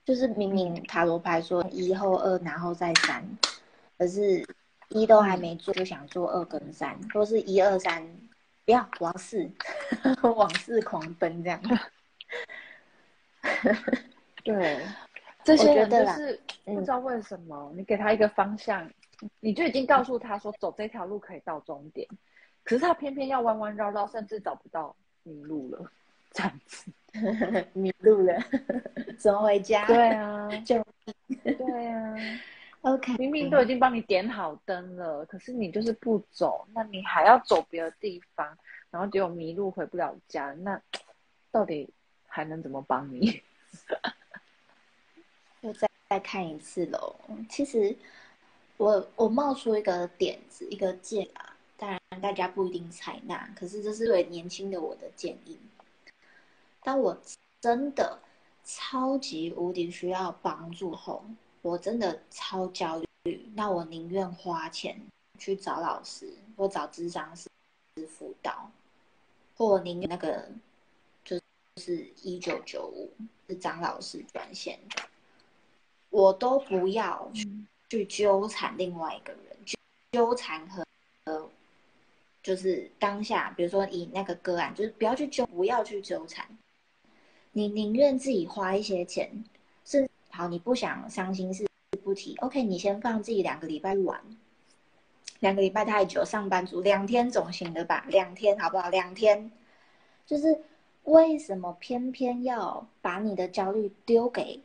[0.03, 3.25] 就是明明塔罗牌说一后二，然后再三，
[3.97, 4.45] 可是。
[4.89, 8.07] 一都还没做，就想做二跟三，或是一二三，
[8.63, 9.49] 不要往四，
[10.21, 11.59] 往四狂奔这样。
[14.43, 14.79] 对，
[15.43, 18.89] 这些人就是不知道为什么，你给他一个方向，
[19.39, 22.07] 你就已经告诉他说走这条路可以到终点，
[22.63, 25.91] 可是他偏偏要弯弯绕绕，甚至找不到迷路了，
[26.31, 26.91] 这样子，
[27.73, 28.41] 迷路了，
[29.17, 29.85] 怎么回家？
[29.87, 30.83] 对啊，就
[31.43, 32.15] 对啊。
[32.81, 38.45] OK，明明都已经帮你点好灯了，可是你就是不走，那你还要走别的地方，
[38.91, 40.81] 然后结果迷路回不了家，那
[41.49, 41.89] 到底
[42.27, 43.41] 还能怎么帮你？
[45.63, 47.15] 又再再看一次喽。
[47.49, 47.93] 其实
[48.77, 55.57] 我我冒出一个点子，一个建啊，当然大家不一定采纳，可是这是对年轻的我的建议。
[56.83, 57.17] 当我
[57.59, 58.19] 真的
[58.63, 61.25] 超级无敌需要帮助后。
[61.61, 64.99] 我真的超焦虑，那我宁愿花钱
[65.39, 67.47] 去找老师，或找智商师
[68.05, 68.69] 辅导，
[69.55, 70.45] 或我宁愿那个
[71.23, 71.39] 就
[71.77, 73.09] 是一九九五
[73.47, 74.77] 是张老师专线，
[76.13, 77.27] 我都不要
[77.89, 79.57] 去纠缠另外一个人，
[80.11, 80.85] 纠缠和
[81.23, 81.49] 呃，
[82.43, 86.45] 就是当下，比如说以那个个案，就是不要去纠，不要去纠缠，
[87.51, 89.43] 你宁愿自己花一些钱，
[89.83, 90.07] 是。
[90.29, 91.67] 好，你不想伤心事
[92.03, 94.19] 不提，OK，你先放自己两个礼拜玩，
[95.39, 98.05] 两个礼拜太久，上班族两天总行的吧？
[98.07, 98.89] 两天好不好？
[98.89, 99.51] 两天，
[100.27, 100.61] 就是
[101.03, 104.59] 为什么偏偏要把你的焦虑丢给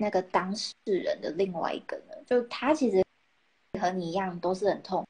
[0.00, 2.14] 那个当事人的另外一个呢？
[2.26, 3.04] 就他其实
[3.78, 5.06] 和你一样都是很痛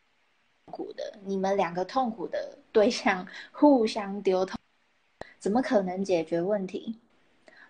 [0.72, 4.58] 苦的，你们两个痛苦的对象互相丢痛，
[5.38, 6.98] 怎么可能解决问题？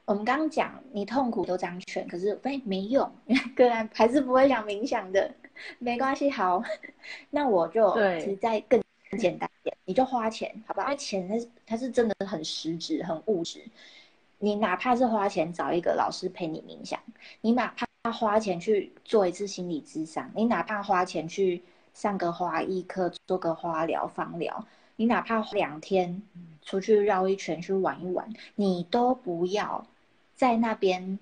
[0.07, 3.13] 我们刚刚讲，你痛苦都张全，可是哎没用，
[3.55, 5.31] 个人还是不会想冥想的。
[5.79, 6.63] 没关系，好，
[7.29, 8.83] 那我就其实再更
[9.19, 10.85] 简单点，你就花钱，好吧？
[10.85, 13.63] 因为钱它它是真的很实质、很物质。
[14.41, 16.99] 你哪怕是花钱找一个老师陪你冥想，
[17.43, 21.63] 你哪怕花钱去做一次心理咨商，你哪怕花钱去
[21.95, 26.23] 上个花艺课、做个花疗、芳疗，你哪怕两天
[26.63, 29.87] 出去绕一圈去玩一玩，你都不要。
[30.35, 31.19] 在那边，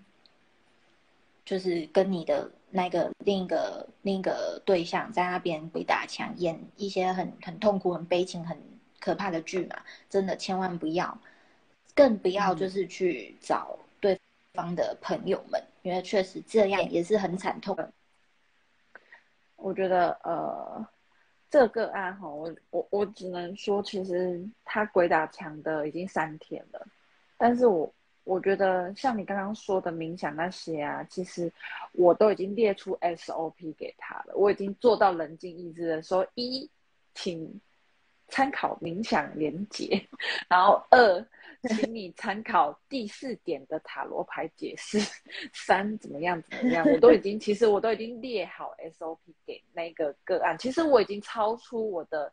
[1.44, 8.56] 就是跟你的那个另一个另一个对象在那边鬼打墙，演一些很很痛苦、很悲情、很
[9.00, 9.76] 可怕的剧嘛？
[10.08, 11.18] 真的千万不要，
[11.98, 14.16] 更不要就是去找对
[14.52, 17.92] 方的朋友们，因为确实这样也是很惨痛的。
[19.56, 20.86] 我觉得呃，
[21.50, 26.86] 这个案哈，我我我只能说，其实他鬼打墙的已经三天了，
[27.36, 27.92] 但是我。
[28.24, 31.50] 我觉得像你刚刚说的冥想那些啊，其实
[31.92, 34.34] 我都已经列出 SOP 给他了。
[34.36, 36.70] 我已经做到冷静意志的说一，
[37.14, 37.58] 请
[38.28, 40.00] 参考冥想连结，
[40.48, 41.26] 然后二，
[41.68, 44.98] 请你参考第四点的塔罗牌解释，
[45.52, 50.56] 三怎么样怎么样，我都已经其实我都已经列好 SOP 给那个个案。
[50.56, 52.32] 其实我已经超出我的。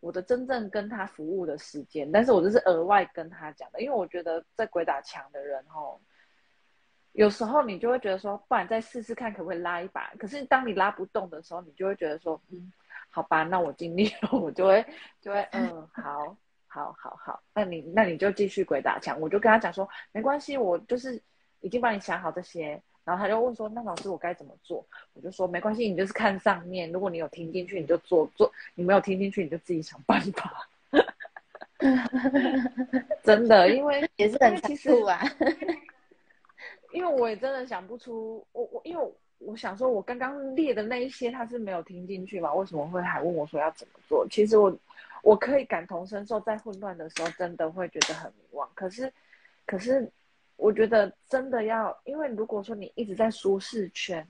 [0.00, 5.98] 我的真正跟他服务的时间，但是我这是额外跟他讲的，因为我觉得在鬼打墙的人哦，
[7.14, 10.12] 有时候你就会觉得说，不然再试试看可不可以拉一把。
[10.16, 12.72] 可是当你拉不动的时候，你就会觉得说，嗯，
[13.18, 14.86] 好吧，那我尽力了， 我就会
[15.20, 16.36] 就会 嗯好，
[16.68, 19.20] 好好好，那你那你就继续鬼打墙。
[19.20, 21.20] 我就跟他讲说，没关系，我就是
[21.60, 22.80] 已经帮你想好这些。
[23.02, 24.86] 然后他就问说，那老师我该怎么做？
[25.14, 30.68] 我就说没关系，你就是看上面，如果你有听进去，你就做做；你没有听进去，你就自己想办法。
[33.24, 35.20] 真的，因为也是很残酷啊。
[36.92, 42.52] 因为我也真的想不出，我我因为我想说，我刚刚列的那一些他是没有听进去嘛？
[42.54, 44.26] 为什么会还问我说要怎么做？
[44.28, 44.76] 其实我
[45.22, 48.66] 我可以感同身受，在混乱的时候真的会觉得很迷惘。
[48.74, 49.12] 可是，
[49.66, 50.10] 可是
[50.56, 54.26] 我觉得真的要，因为如果说你一直在舒适圈，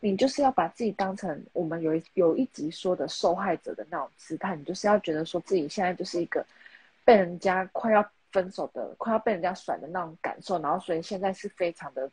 [0.00, 6.44] 你就是要把自己当成我们有一有一集说的受害者的那种姿态，你就是要觉得说自己现在就是一个
[7.04, 8.04] 被人家快要。
[8.34, 12.10] 分手的快要被人家甩的那种感受，然后所以现在是非常的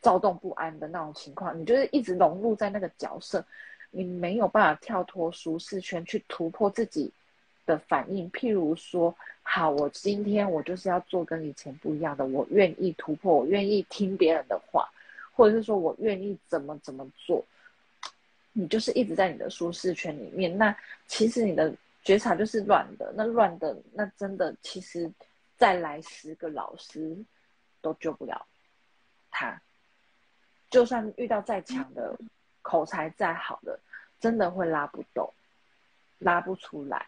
[0.00, 1.58] 躁动不安的那种情况。
[1.58, 3.44] 你就是一直融入在那个角色，
[3.90, 7.12] 你没有办法跳脱舒适圈去突破自己
[7.66, 8.30] 的反应。
[8.32, 14.88] 譬如说，好，我今天我就是要做跟以前不一样的，我愿意突破，我愿意听别人的话，
[15.34, 17.44] 或者是说我愿意怎么怎么做。
[18.52, 25.10] 你就是一直在你的舒适圈里面，那其实你的觉察就是乱的，那乱的那真的其实。
[25.58, 27.16] 再来十个老师，
[27.80, 28.46] 都救不了
[29.28, 29.60] 他。
[30.70, 32.16] 就算遇到再强的
[32.62, 33.78] 口才，再好的，
[34.20, 35.32] 真的会拉不动，
[36.18, 37.06] 拉不出来。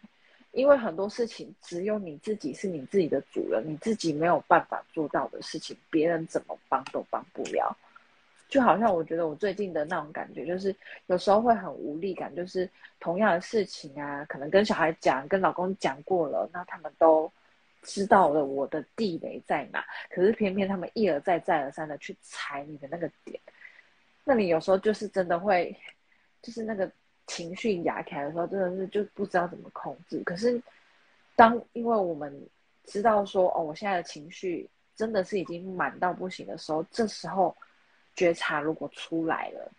[0.51, 7.75] 因为很多事情，只有你自己是你自己的主人，你自己没有办法做到的事情，别人怎么帮都帮不了。
[8.49, 12.69] 就好像我觉得我最近的那种感觉，就是有时候会很无力感，就是
[12.99, 17.31] 同样的事情啊，可能跟小孩讲，跟老公讲过了，那他们都。
[17.81, 23.39] 知道了我的地雷在哪，可是偏偏他们一而再再而三的去踩你的那个点，
[24.23, 25.75] 那你有时候就是真的会，
[26.41, 26.89] 就是那个
[27.25, 30.21] 情绪压开的时候，真的是就不知道怎么控制。
[30.23, 30.61] 可是
[31.35, 32.31] 当因为我们
[32.85, 37.55] 知道说哦，我现在的情绪真的是已经满到不行的时候，这时候
[38.15, 39.71] 觉察如果出来了，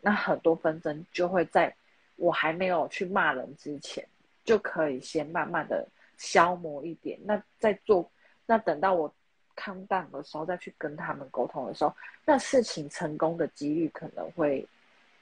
[0.00, 1.72] 那很多纷争就会在
[2.16, 4.04] 我还没有去骂人之前，
[4.44, 5.86] 就可以先慢慢的。
[6.18, 8.10] 消磨一点，那在做，
[8.46, 9.12] 那等到我
[9.54, 14.66] 康淡的时候再去跟他们沟通的时候，那事情成功的几率可能会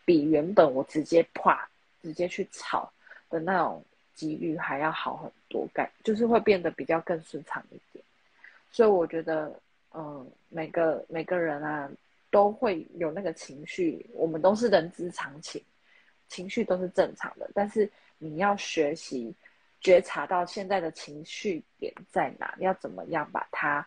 [0.04, 1.68] 比原本我直接啪
[2.02, 2.90] 直接去吵
[3.28, 8.04] 的那种几率还要好很多，感就是会变得比较更顺畅一点。
[8.70, 9.52] 所以我觉得，
[9.92, 11.90] 嗯，每个每个人啊
[12.30, 15.62] 都会有那个情绪，我们都是人之常情，
[16.28, 19.34] 情绪都是正常的，但是你要学习。
[19.82, 23.86] 觉察到现在的情绪点在哪，要怎么样把它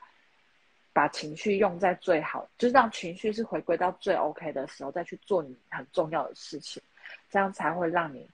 [0.91, 6.83] 把情绪用在最好，就是让情绪是回归到最 OK 的时候，再去做你很重要的事情，
[7.29, 8.27] 这样才会让你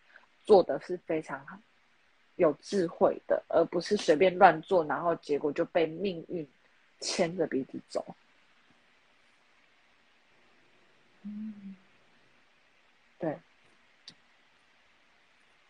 [0.44, 1.46] 做的是非常
[2.36, 6.48] 有智慧的，而不是随便乱做，然后结果就被命运
[7.00, 8.16] 牵着鼻子走。
[11.24, 11.76] 嗯，
[13.20, 13.38] 对。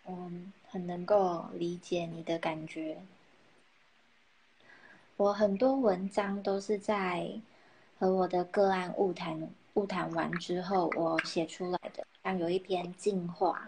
[0.08, 2.97] 嗯，很能够理解你的感觉。
[5.17, 7.29] 我很多文章都是在
[7.99, 12.07] 和我的个案物谈物谈完之后，我写出来的。
[12.23, 13.67] 像有一篇进化，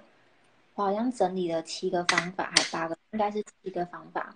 [0.75, 4.33] 我好像整理了七个方法，还八个，应该是七个方法，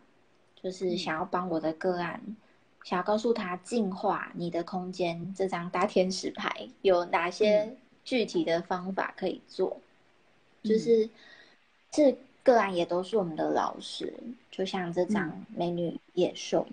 [0.62, 2.22] 就是想要帮我的个案，
[2.84, 9.80] 想要告诉他进化你的空间这张大天使牌有哪些具体的方法可以做，
[10.64, 11.10] 就是。
[11.90, 12.16] 这
[12.48, 14.14] 个案也都是我们的老师，
[14.50, 16.66] 就像这张美女野兽，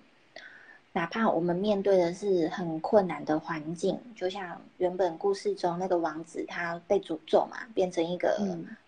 [0.93, 8.41] 哪怕我们面对的是很困难的环境，就像原本故事中那个王子，他被诅咒嘛，变成一个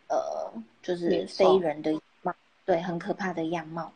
[0.08, 2.32] 呃，就是非人的貌，
[2.64, 3.92] 对，很可怕的样貌。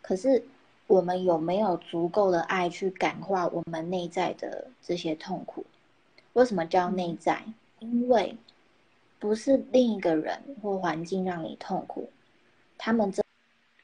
[0.00, 0.42] 可是
[0.86, 5.66] 我们有没有足够的爱去感化我们内在的这些痛苦？
[6.32, 7.44] 为什么叫内在？
[7.80, 8.34] 因为。
[9.18, 12.10] 不是另一个人或环境让你痛苦，
[12.84, 13.24] 他们真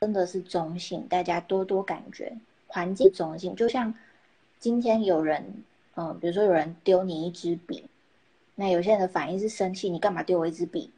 [0.01, 3.55] 真的是中性，大家多多感觉环境中性。
[3.55, 3.95] 就像
[4.59, 5.63] 今天有人，
[5.95, 7.85] 嗯，比如说有人丢你一支笔，
[8.57, 10.91] 那有些人的反应是生气，你干嘛丢我一支笔？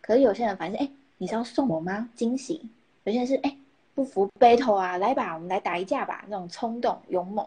[0.00, 2.08] 可是有些人反应是，哎，你是要送我吗？
[2.14, 2.62] 惊喜。
[3.02, 3.54] 有些人是，哎，
[3.94, 7.46] 不服 battle 啊，来吧，我们来打一架吧，那种冲动勇猛。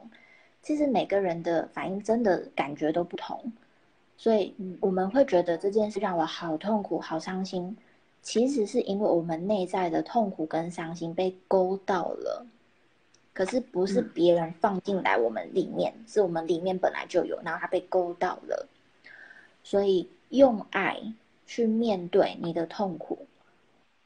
[0.62, 3.52] 其实每个人的反应真的感觉都不同。
[4.16, 7.76] 所以我们会觉得这件事让我好痛苦、好伤心，
[8.28, 12.46] 其实是因为我们内在的痛苦跟伤心被勾到了，
[13.32, 18.68] 可是不是别人放进来我们里面，是我们里面本来就有，然后它被勾到了。
[19.64, 21.02] 所以用爱
[21.46, 23.18] 去面对你的痛苦，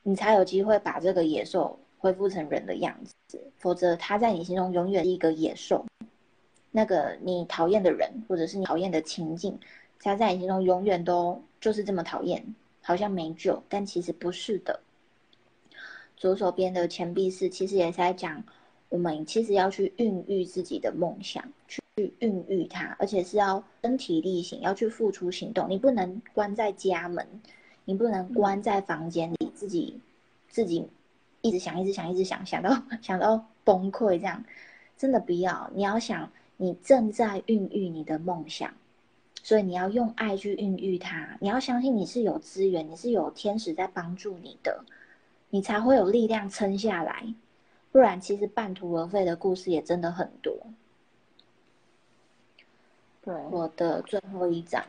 [0.04, 2.96] 你才有机会把这个野兽恢复成人的样
[3.26, 5.84] 子，否则他在你心中永远是一个野兽。
[6.70, 9.60] 那个你讨厌的人，或者是你讨厌的情境，
[10.00, 12.46] 他在你心中永远都就是这么讨厌，
[12.92, 14.82] 好像没救，但其实不是的。
[16.18, 18.44] 左手边的钱币四，其实也是在讲，
[18.90, 21.82] 我们其实要去孕育自己的梦想，去
[22.20, 25.70] 孕育它，而且是要身体力行，要去付出行动。
[25.70, 27.26] 你不能关在家门，
[27.86, 29.98] 你不能关在房间里，自己
[30.50, 30.86] 自己
[31.40, 34.44] 一直想，一直想，一直想，想到想到崩溃，这样
[34.98, 35.72] 真的不要。
[35.74, 36.30] 你要想。
[36.58, 38.72] 你正在孕育你的梦想，
[39.44, 41.38] 所以你要用爱去孕育它。
[41.40, 44.84] 你要相信你是有资源，你是有天使在帮助你的，
[45.50, 47.26] 你才会有力量撑下来。
[47.92, 50.56] 不然，其实半途而废的故事也真的很多。
[53.24, 54.84] 对，我的最后一张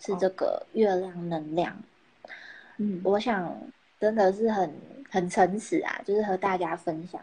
[0.00, 1.76] 是这个月亮能量。
[2.78, 3.54] 嗯，我想
[4.00, 4.74] 真的是很
[5.10, 7.20] 很诚实啊，就是和大家分享。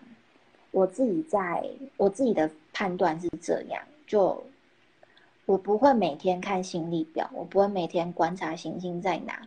[0.72, 1.68] 我自己在
[1.98, 4.44] 我自己的判断是这样，就
[5.46, 9.41] 我不会每天看心力表，我不会每天观察行星在哪，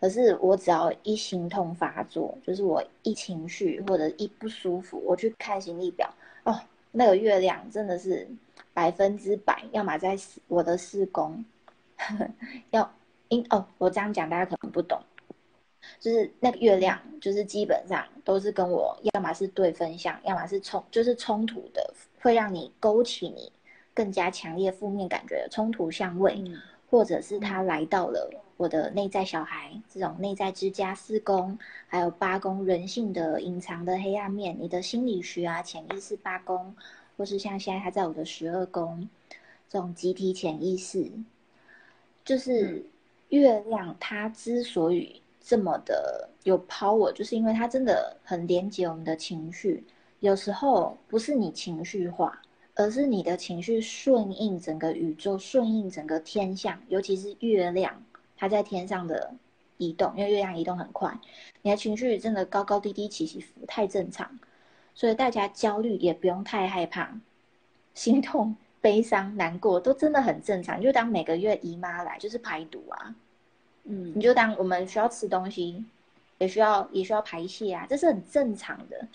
[0.00, 6.12] 可是我只要一心痛发作，就是我一情绪或者一不舒服，我去看心力表，
[6.44, 6.60] 哦，
[6.90, 8.28] 那个月亮真的是
[8.72, 10.16] 百分之百，要么在
[10.48, 11.44] 我的四宫，
[12.70, 12.92] 要
[13.28, 15.00] 因哦，我这样讲大家可能不懂。
[16.00, 23.50] 就是那个月亮，就是基本上都是跟我要么是对分相，要么是冲，就是冲突的，会让你勾起你
[23.98, 26.40] 更加强烈负面感觉的冲突相位，
[26.88, 36.72] 或者是他来到了我的内在小孩这种内在之家四宫，还有八宫人性的隐藏的黑暗面，你的心理学啊潜意识八宫，
[37.16, 39.08] 或是像现在他在我的十二宫，
[39.68, 41.10] 这种集体潜意识，
[42.24, 42.86] 就是
[43.30, 45.20] 月亮它之所以。
[45.40, 49.82] 这么的有 power，就是因为它真的很连接我们的情绪。
[50.20, 52.38] 有时候不是你情绪化，
[52.78, 58.00] 而是你的情绪顺应整个宇宙，顺应整个天象，尤其是月亮
[58.36, 59.34] 它在天上的
[59.78, 61.18] 移动，因为月亮移动很快，
[61.62, 64.38] 你的情绪真的高高低低起起伏太正常。
[64.94, 67.20] 所以大家焦虑也不用太害怕，
[67.94, 70.80] 心痛、悲伤、难过都真的很正常。
[70.80, 73.14] 就当每个月姨妈来，就是排毒啊。
[73.84, 75.84] 嗯，你就当我们需要吃东西，
[76.38, 79.08] 也需要也需要排泄啊，这是很正常的。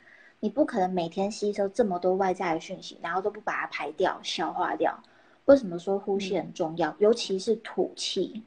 [0.44, 5.02] 你不可能每天吸收这么多外在的讯息，然后都不把它排掉、消化掉。
[5.46, 6.94] 为什么说呼吸很重要？
[7.00, 8.44] 尤其是吐气，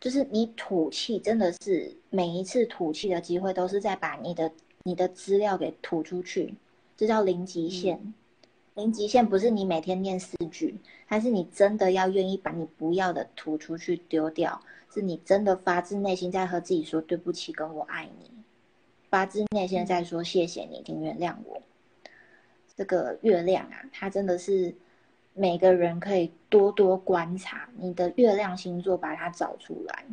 [0.00, 4.50] 就是你吐气真的是每一次吐气的机会，都是在把你的
[4.82, 6.52] 你的资料给吐出去，
[6.96, 8.12] 这叫零极限。
[8.74, 14.60] 零极限不是你每天念四句，还是你真的要愿意把你不要的吐出去丢掉。
[14.92, 18.28] 是你真的发自内心在和自己说对不起，跟我爱你，
[19.14, 21.62] 发自内心在说谢谢你，请原谅我。
[22.76, 24.74] 这个月亮啊，它真的是
[25.34, 30.04] 每个人可以多多观察你的月亮星座，把它找出来。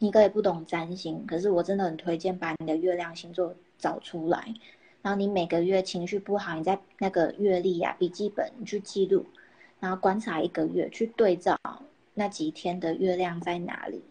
[0.00, 4.52] 你可以不懂占星，可是我真的很推荐把你的月亮星座找出来。
[5.00, 9.24] 然后你每个月情绪不好，你在那个月历啊笔记本你去记录，
[9.78, 11.56] 然后观察一个月，去对照。
[12.14, 14.02] 那几天的月亮在哪里？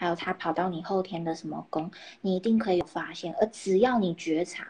[0.00, 1.90] 还有它跑到你后天的什么宫，
[2.22, 3.34] 你一定可以发现。
[3.38, 4.66] 而只要你觉察，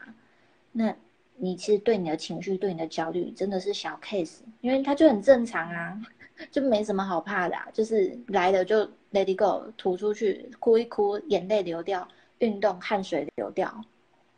[0.73, 0.93] 那
[1.37, 5.97] 你其实对你的情绪、对你的焦虑真的是小 case，因为它就很正常啊，
[6.51, 12.09] 就没什么好怕的，就是来了就 let it go，吐出去，哭一哭，眼泪流掉，
[12.41, 13.73] 运动，汗水流掉，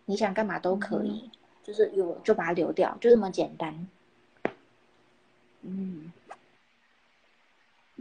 [0.05, 1.31] 你想干嘛都可以，
[1.63, 3.89] 就是有就把它流掉，就这么简单。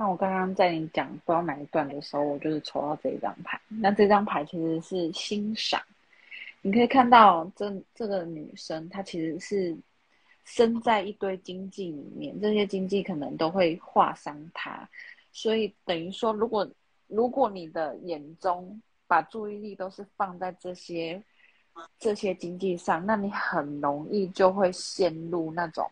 [0.02, 3.62] 那我刚刚在你讲不知道哪一段的时候，我就是抽到这一张牌。
[3.68, 5.80] 那这张牌其实是欣赏，
[6.64, 9.78] 你可以看到这这个女生她其实是
[10.43, 14.89] 生在一堆经济里面，这些经济可能都会划伤她，
[15.32, 16.68] 所以等于说，如果
[17.06, 21.22] 如果你的眼中把注意力都是放在这些
[21.99, 25.88] 这些经济上，那你很容易就会陷入那种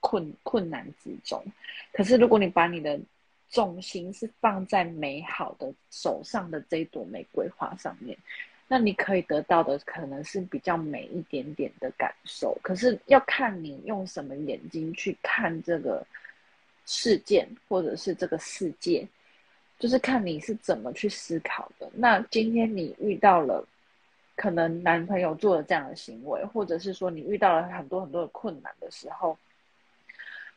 [0.00, 1.42] 困困难之中。
[1.94, 3.00] 可是如果你把你的
[3.54, 8.18] 重心是放在美好的手上的这朵玫瑰花上面，
[8.66, 12.58] 那你可以得到的可能是比较美一点点的感受。
[12.62, 16.04] 可是要看你用什么眼睛去看这个
[16.84, 19.06] 事件，或者是这个世界，
[19.78, 21.88] 就是看你是怎么去思考的。
[21.94, 23.64] 那今天你遇到了
[24.34, 29.38] 可能男朋友做了这样的行为，或者是说你遇到了很多很多的困难的时候。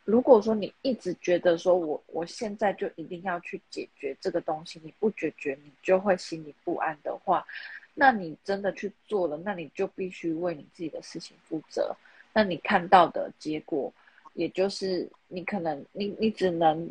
[0.07, 7.45] 如果说你一直觉得说我我现在就一定要去解决这个东西，你不解决你就会心里不安的话，
[7.93, 11.93] 那你真的去做了，那你就必须为你自己的事情负责。
[12.31, 13.91] 那你看到的结果，
[14.33, 16.89] 也就是你可能你你只能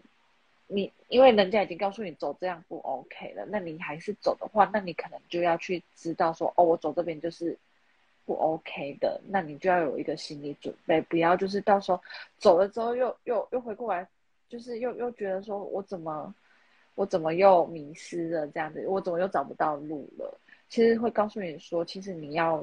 [0.66, 7.56] 你因为人家已经告诉你走这样不 OK 了，那你还是走的话，那你可能就要去知道说哦，我走这边就是
[8.26, 11.98] 不 OK 的，那你就要有一个心理准备，不要就是到时候
[12.36, 14.06] 走了之后又又又回过来，
[14.48, 16.34] 就是又又觉得说我怎么
[16.96, 20.38] 我怎么又迷失了这样子，我怎么又找不到路了？
[20.68, 22.62] 其实会告诉你说，其实你要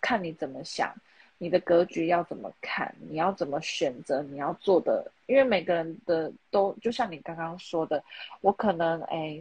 [0.00, 0.92] 看你怎么想。
[1.40, 2.92] 你的格局要怎么看？
[2.98, 4.20] 你要怎么选择？
[4.24, 8.02] 你要做的，因为每个人的都就像你刚刚说的，
[8.40, 9.40] 我可能哎，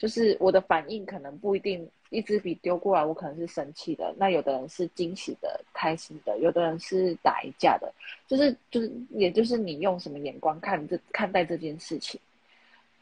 [0.00, 7.92] 就是我的反应可能不一定，一支笔丢过来，我可能是生气的，那有的人是惊喜的、开心的，有的人是打一架的，
[8.26, 12.18] 就是就是，也就是你用什么眼光看这看待这件事情，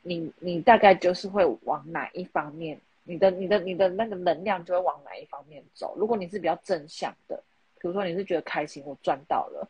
[0.02, 5.94] 你你大概就是会往哪一方面，你的你的你的那个能量就会往哪一方面走。
[5.96, 7.40] 如果你是比较正向的。
[7.80, 9.64] 比如说你是觉得开心，我赚到了，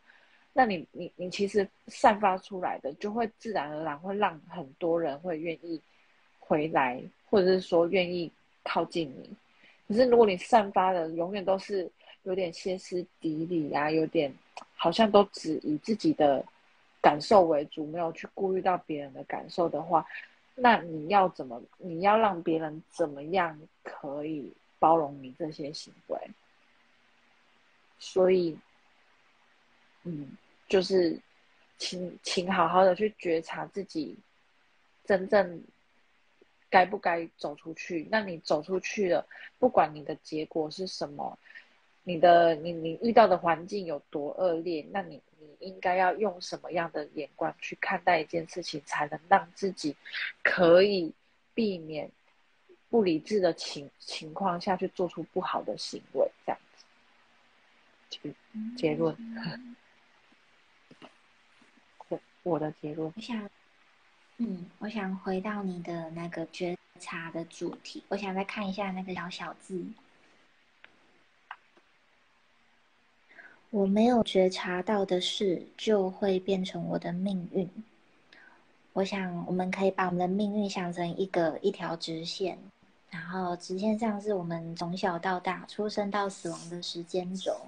[0.51, 5.79] 那你你你其实散发出来的就会自然而然会让很多人会愿意
[6.49, 8.29] 回来，或者是说愿意
[8.63, 9.29] 靠近你。
[9.87, 11.89] 可是如果你散发的永远都是
[12.23, 14.33] 有点歇斯底里啊，有点
[14.75, 16.43] 好像都只以自己的
[16.99, 20.03] 感受为主，没有去顾虑到别人的感受的话，
[20.55, 21.61] 那你要怎么？
[21.77, 26.19] 你要让别人怎么样可以包容你这些行为？
[27.99, 28.57] 所以，
[30.03, 30.31] 嗯，
[30.67, 31.19] 就是
[31.77, 34.17] 请请好好的去觉察自己
[35.05, 35.61] 真正
[36.69, 38.07] 该不该走出去。
[38.11, 39.25] 那你走出去了，
[39.57, 41.37] 不管你的结果是什么，
[42.03, 49.95] 你的你你遇到的环境有多恶劣，那你你应该要用什么样的眼光去看待一件事情，才能让自己
[50.43, 51.13] 可以
[51.53, 52.09] 避免
[52.89, 56.85] 不理智的情情况下去做出不好的行为，这样子。
[58.09, 58.33] 结
[58.75, 59.15] 结论，
[62.09, 63.13] 我我的结论。
[63.15, 63.49] 我想，
[64.41, 68.01] 嗯，我想回到你的那个觉察的主题。
[68.07, 69.85] 我想再看一下那个小小字。
[73.69, 77.69] 我没有觉察到的事，就会变成我的命运。
[78.93, 82.57] 我想，我们可以把我们的命运想成一个一条直线，
[83.09, 87.59] 然后直线上是我们从小到大、出生到死亡的时间轴。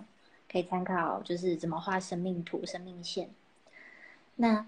[0.50, 3.30] 可以参考，就是怎么画生命图、生命线。
[4.36, 4.66] 那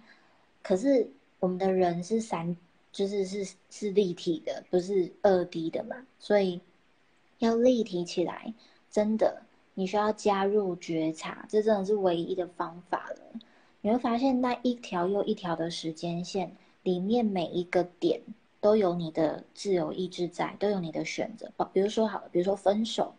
[0.61, 1.09] 可是
[1.43, 2.55] 我们的人是三，
[2.93, 5.97] 就是是是立体的，不是二 D 的嘛。
[6.17, 6.61] 所以
[7.39, 8.53] 要立体起来，
[8.89, 9.41] 真的
[9.73, 13.39] 你需要加入觉察，这真的是唯一的方法了。
[13.81, 18.21] 你会发现，那一条又一条的时间线里面，每一个点
[18.61, 21.51] 都有你的自由意志在，都有你的选择。
[21.73, 23.13] 比如说，好了，比如说分手。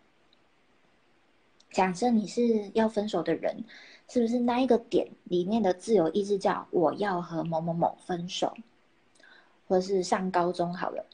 [1.70, 3.64] 假设你是要分手的人，
[4.06, 8.54] 是不是那一个点里面的自由意志叫我要和某某某分手，
[9.66, 11.04] 或是上高中好了，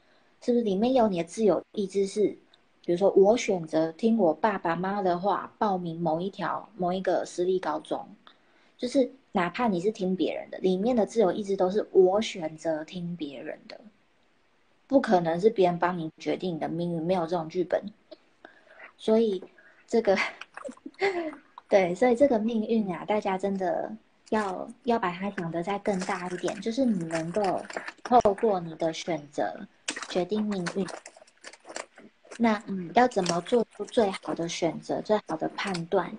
[0.41, 2.37] 是不是里面有你的自由意志是，
[2.85, 8.05] 比如说我选择听我爸爸妈妈的话，报名某一条某一个私立高中，
[8.77, 13.79] 就是哪怕你是听别人的，里面的自由意志都是我选择听别人的，
[14.85, 17.81] 不可能是别人帮你决定你的命运，没有这种剧本，
[18.97, 19.41] 所以
[19.87, 20.17] 这个。
[21.71, 23.89] 对，所以这个命运啊，大家真的
[24.27, 27.65] 要要把它想得再更大一点，就是你能够
[28.03, 29.65] 透过你的选择
[30.09, 30.85] 决定命运。
[32.37, 36.11] 那嗯要怎么做出最好的选择、最好的判断，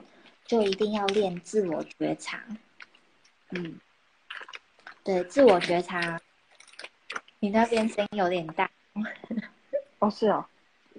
[0.47, 2.43] 就一定要练自我觉察。
[3.51, 3.79] 嗯，
[5.05, 6.19] 对，自我觉察。
[7.41, 8.71] 你那边声音有点大。
[9.99, 10.47] 哦，是哦。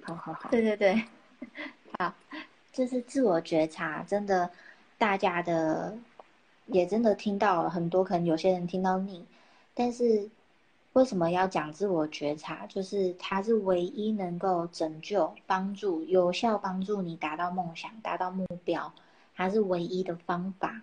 [0.04, 0.50] 好好好。
[0.52, 1.04] 对对对，
[1.98, 2.14] 好。
[2.74, 4.50] 就是自我觉察，真的，
[4.98, 5.96] 大家的
[6.66, 9.24] 也真的听到了很多，可能有些人听到腻，
[9.76, 10.28] 但是
[10.94, 12.66] 为什么要讲自我觉察？
[12.66, 18.92] 就是它是唯一能够拯救、帮助、有效帮助你达到梦想、达到目标，
[19.36, 20.82] 它是唯一的方法。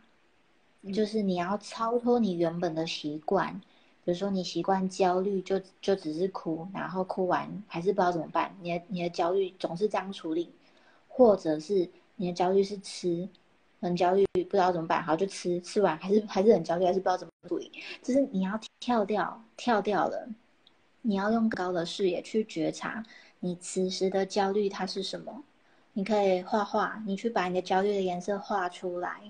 [0.95, 3.61] 就是你要超脱你原本的习惯，
[4.05, 10.49] 比如说你习惯焦虑，就就只是哭，然后哭完还是不知道怎么办，你的你的焦虑总是这样处理。
[11.21, 13.29] 或者是你的焦虑是吃，
[13.83, 17.71] 很焦虑不知道怎么办，好就吃，吃完还是还是很焦虑，还是不知道怎么处理。
[18.03, 20.27] 就是你要跳掉，跳掉了，
[21.03, 23.05] 你要用高的视野去觉察
[23.41, 25.45] 你此时的焦虑它是什么。
[25.93, 29.21] 你可以画画，你去把你的焦虑的颜色画出来，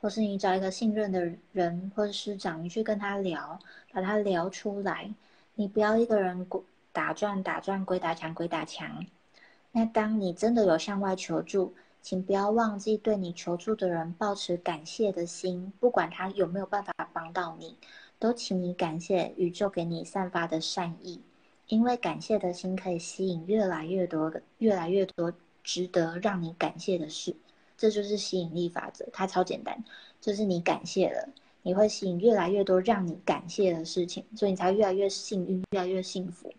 [0.00, 3.58] 或是你找一个信任的人或者师长，你去跟他聊，
[3.92, 5.12] 把他聊出来。
[5.54, 6.48] 你不要一个人
[6.92, 9.04] 打转打转，鬼打墙鬼打墙。
[9.72, 17.76] 那当你真的有向外求助，请不要忘记对你求助的人保持感谢的心，不管他有没有办法帮到你，
[18.18, 21.20] 都请你感谢宇宙给你散发的善意，
[21.68, 27.36] 因为感谢的心可以吸引越来越多、越来越多值得让你感谢的事。
[27.76, 29.84] 这就是吸引力法则，它超简单，
[30.20, 31.28] 就是你感谢了，
[31.62, 36.52] 你会吸引越来越多让你感谢的事情，所以你才越来越幸运，越来越幸福。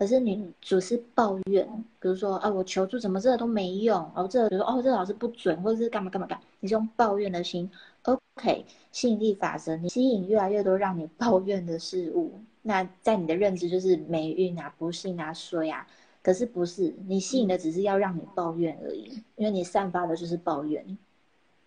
[0.00, 1.68] 可是你总是抱怨，
[2.00, 7.70] 比如说啊，我求助怎么这个都没用，哦，这个比如说哦，这个老师不准，或者是干嘛干嘛干，你是用抱怨的心
[8.04, 12.32] ，OK，吸引力法则，你吸引越来越多让你抱怨的事物，
[12.62, 15.86] 那在你的认知就是霉运啊、不幸啊、衰啊。
[16.22, 20.96] 可是不是你吸引的，只是要让你抱怨而已，因为你散发的就是抱怨。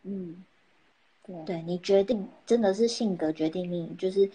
[0.02, 0.44] 嗯，
[1.24, 4.28] 对，对你决定真的是性格决定命运，就是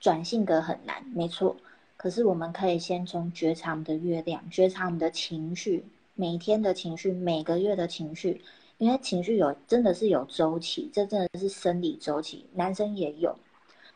[0.00, 1.54] 转性格很难，没错。
[2.02, 5.86] 可是我们可以先从觉察我们的月亮，觉察我们的情绪，
[6.16, 8.42] 每天的情绪，每个月的情绪，
[8.78, 13.38] 因为情绪有真的是有周期，这真的是生理周期，男生也有。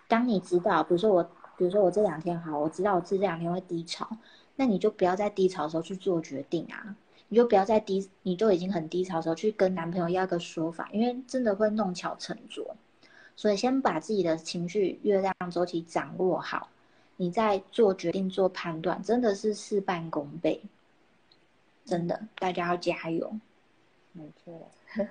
[0.06, 1.24] 当你知道，比如说我，
[1.58, 4.08] 比如说我这两天好，我知道我这两天会低潮。
[4.54, 6.96] 那你就不要在低潮的时候去做决定啊！
[7.28, 12.76] 你就不要在低，你都已经很低潮的时候去跟男朋友要个说法，因为真的会弄巧成拙。
[13.34, 16.70] 所以先把自己的情绪月亮周期掌握好，
[17.16, 20.62] 你在做决定、做判断，真的是事半功倍。
[21.84, 23.32] 真的，大家要加油。
[24.12, 24.70] 没错，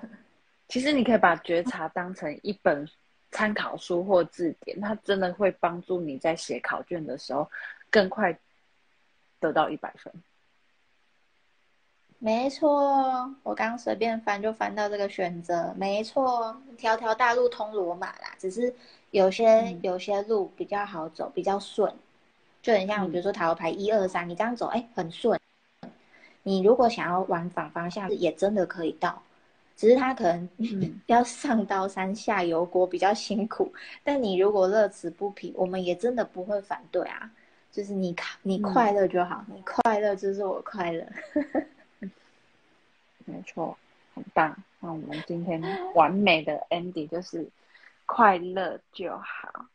[0.68, 2.88] 其实你可以把觉察当成一本
[3.32, 7.50] 参考书或字典，它真的会帮助你在写考卷的时候
[7.90, 8.38] 更快。
[9.38, 10.12] 得到一百分，
[12.18, 18.74] 没错，我刚随便翻就翻到这个选择，没错，条条大路通罗马啦，只是
[19.12, 21.94] 有些有些路比较好走，比较顺，
[22.64, 25.40] 就很像比如说塔罗牌一二三，你这样走，哎，很顺。
[26.42, 29.22] 你如果想要往反方向，也真的可以到，
[29.76, 30.50] 只是他可能
[31.06, 33.72] 要上刀山下油锅比较辛苦，
[34.04, 37.30] 但你如果乐此不疲，我们也真的不会反对啊。
[37.72, 41.06] 就是你你快乐就好，你快乐就是我快乐。
[43.26, 43.78] 没错，
[44.14, 44.56] 很棒。
[44.80, 45.62] 那我们今天
[45.94, 47.48] 完美的 Andy 就是
[48.06, 49.66] 快乐就好。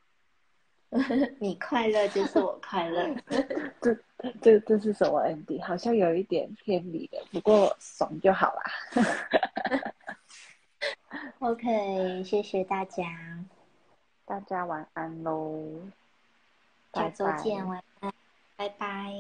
[1.39, 3.15] 你快乐就是我快乐。
[3.81, 3.97] 这
[4.41, 5.63] 这这是什么 Andy？
[5.63, 8.63] 好像有一点偏离的，不过爽就好啦。
[11.39, 13.05] OK，谢谢大家，
[14.25, 15.81] 大家晚安喽。
[16.93, 18.13] 下周见，晚安，
[18.57, 19.15] 拜拜。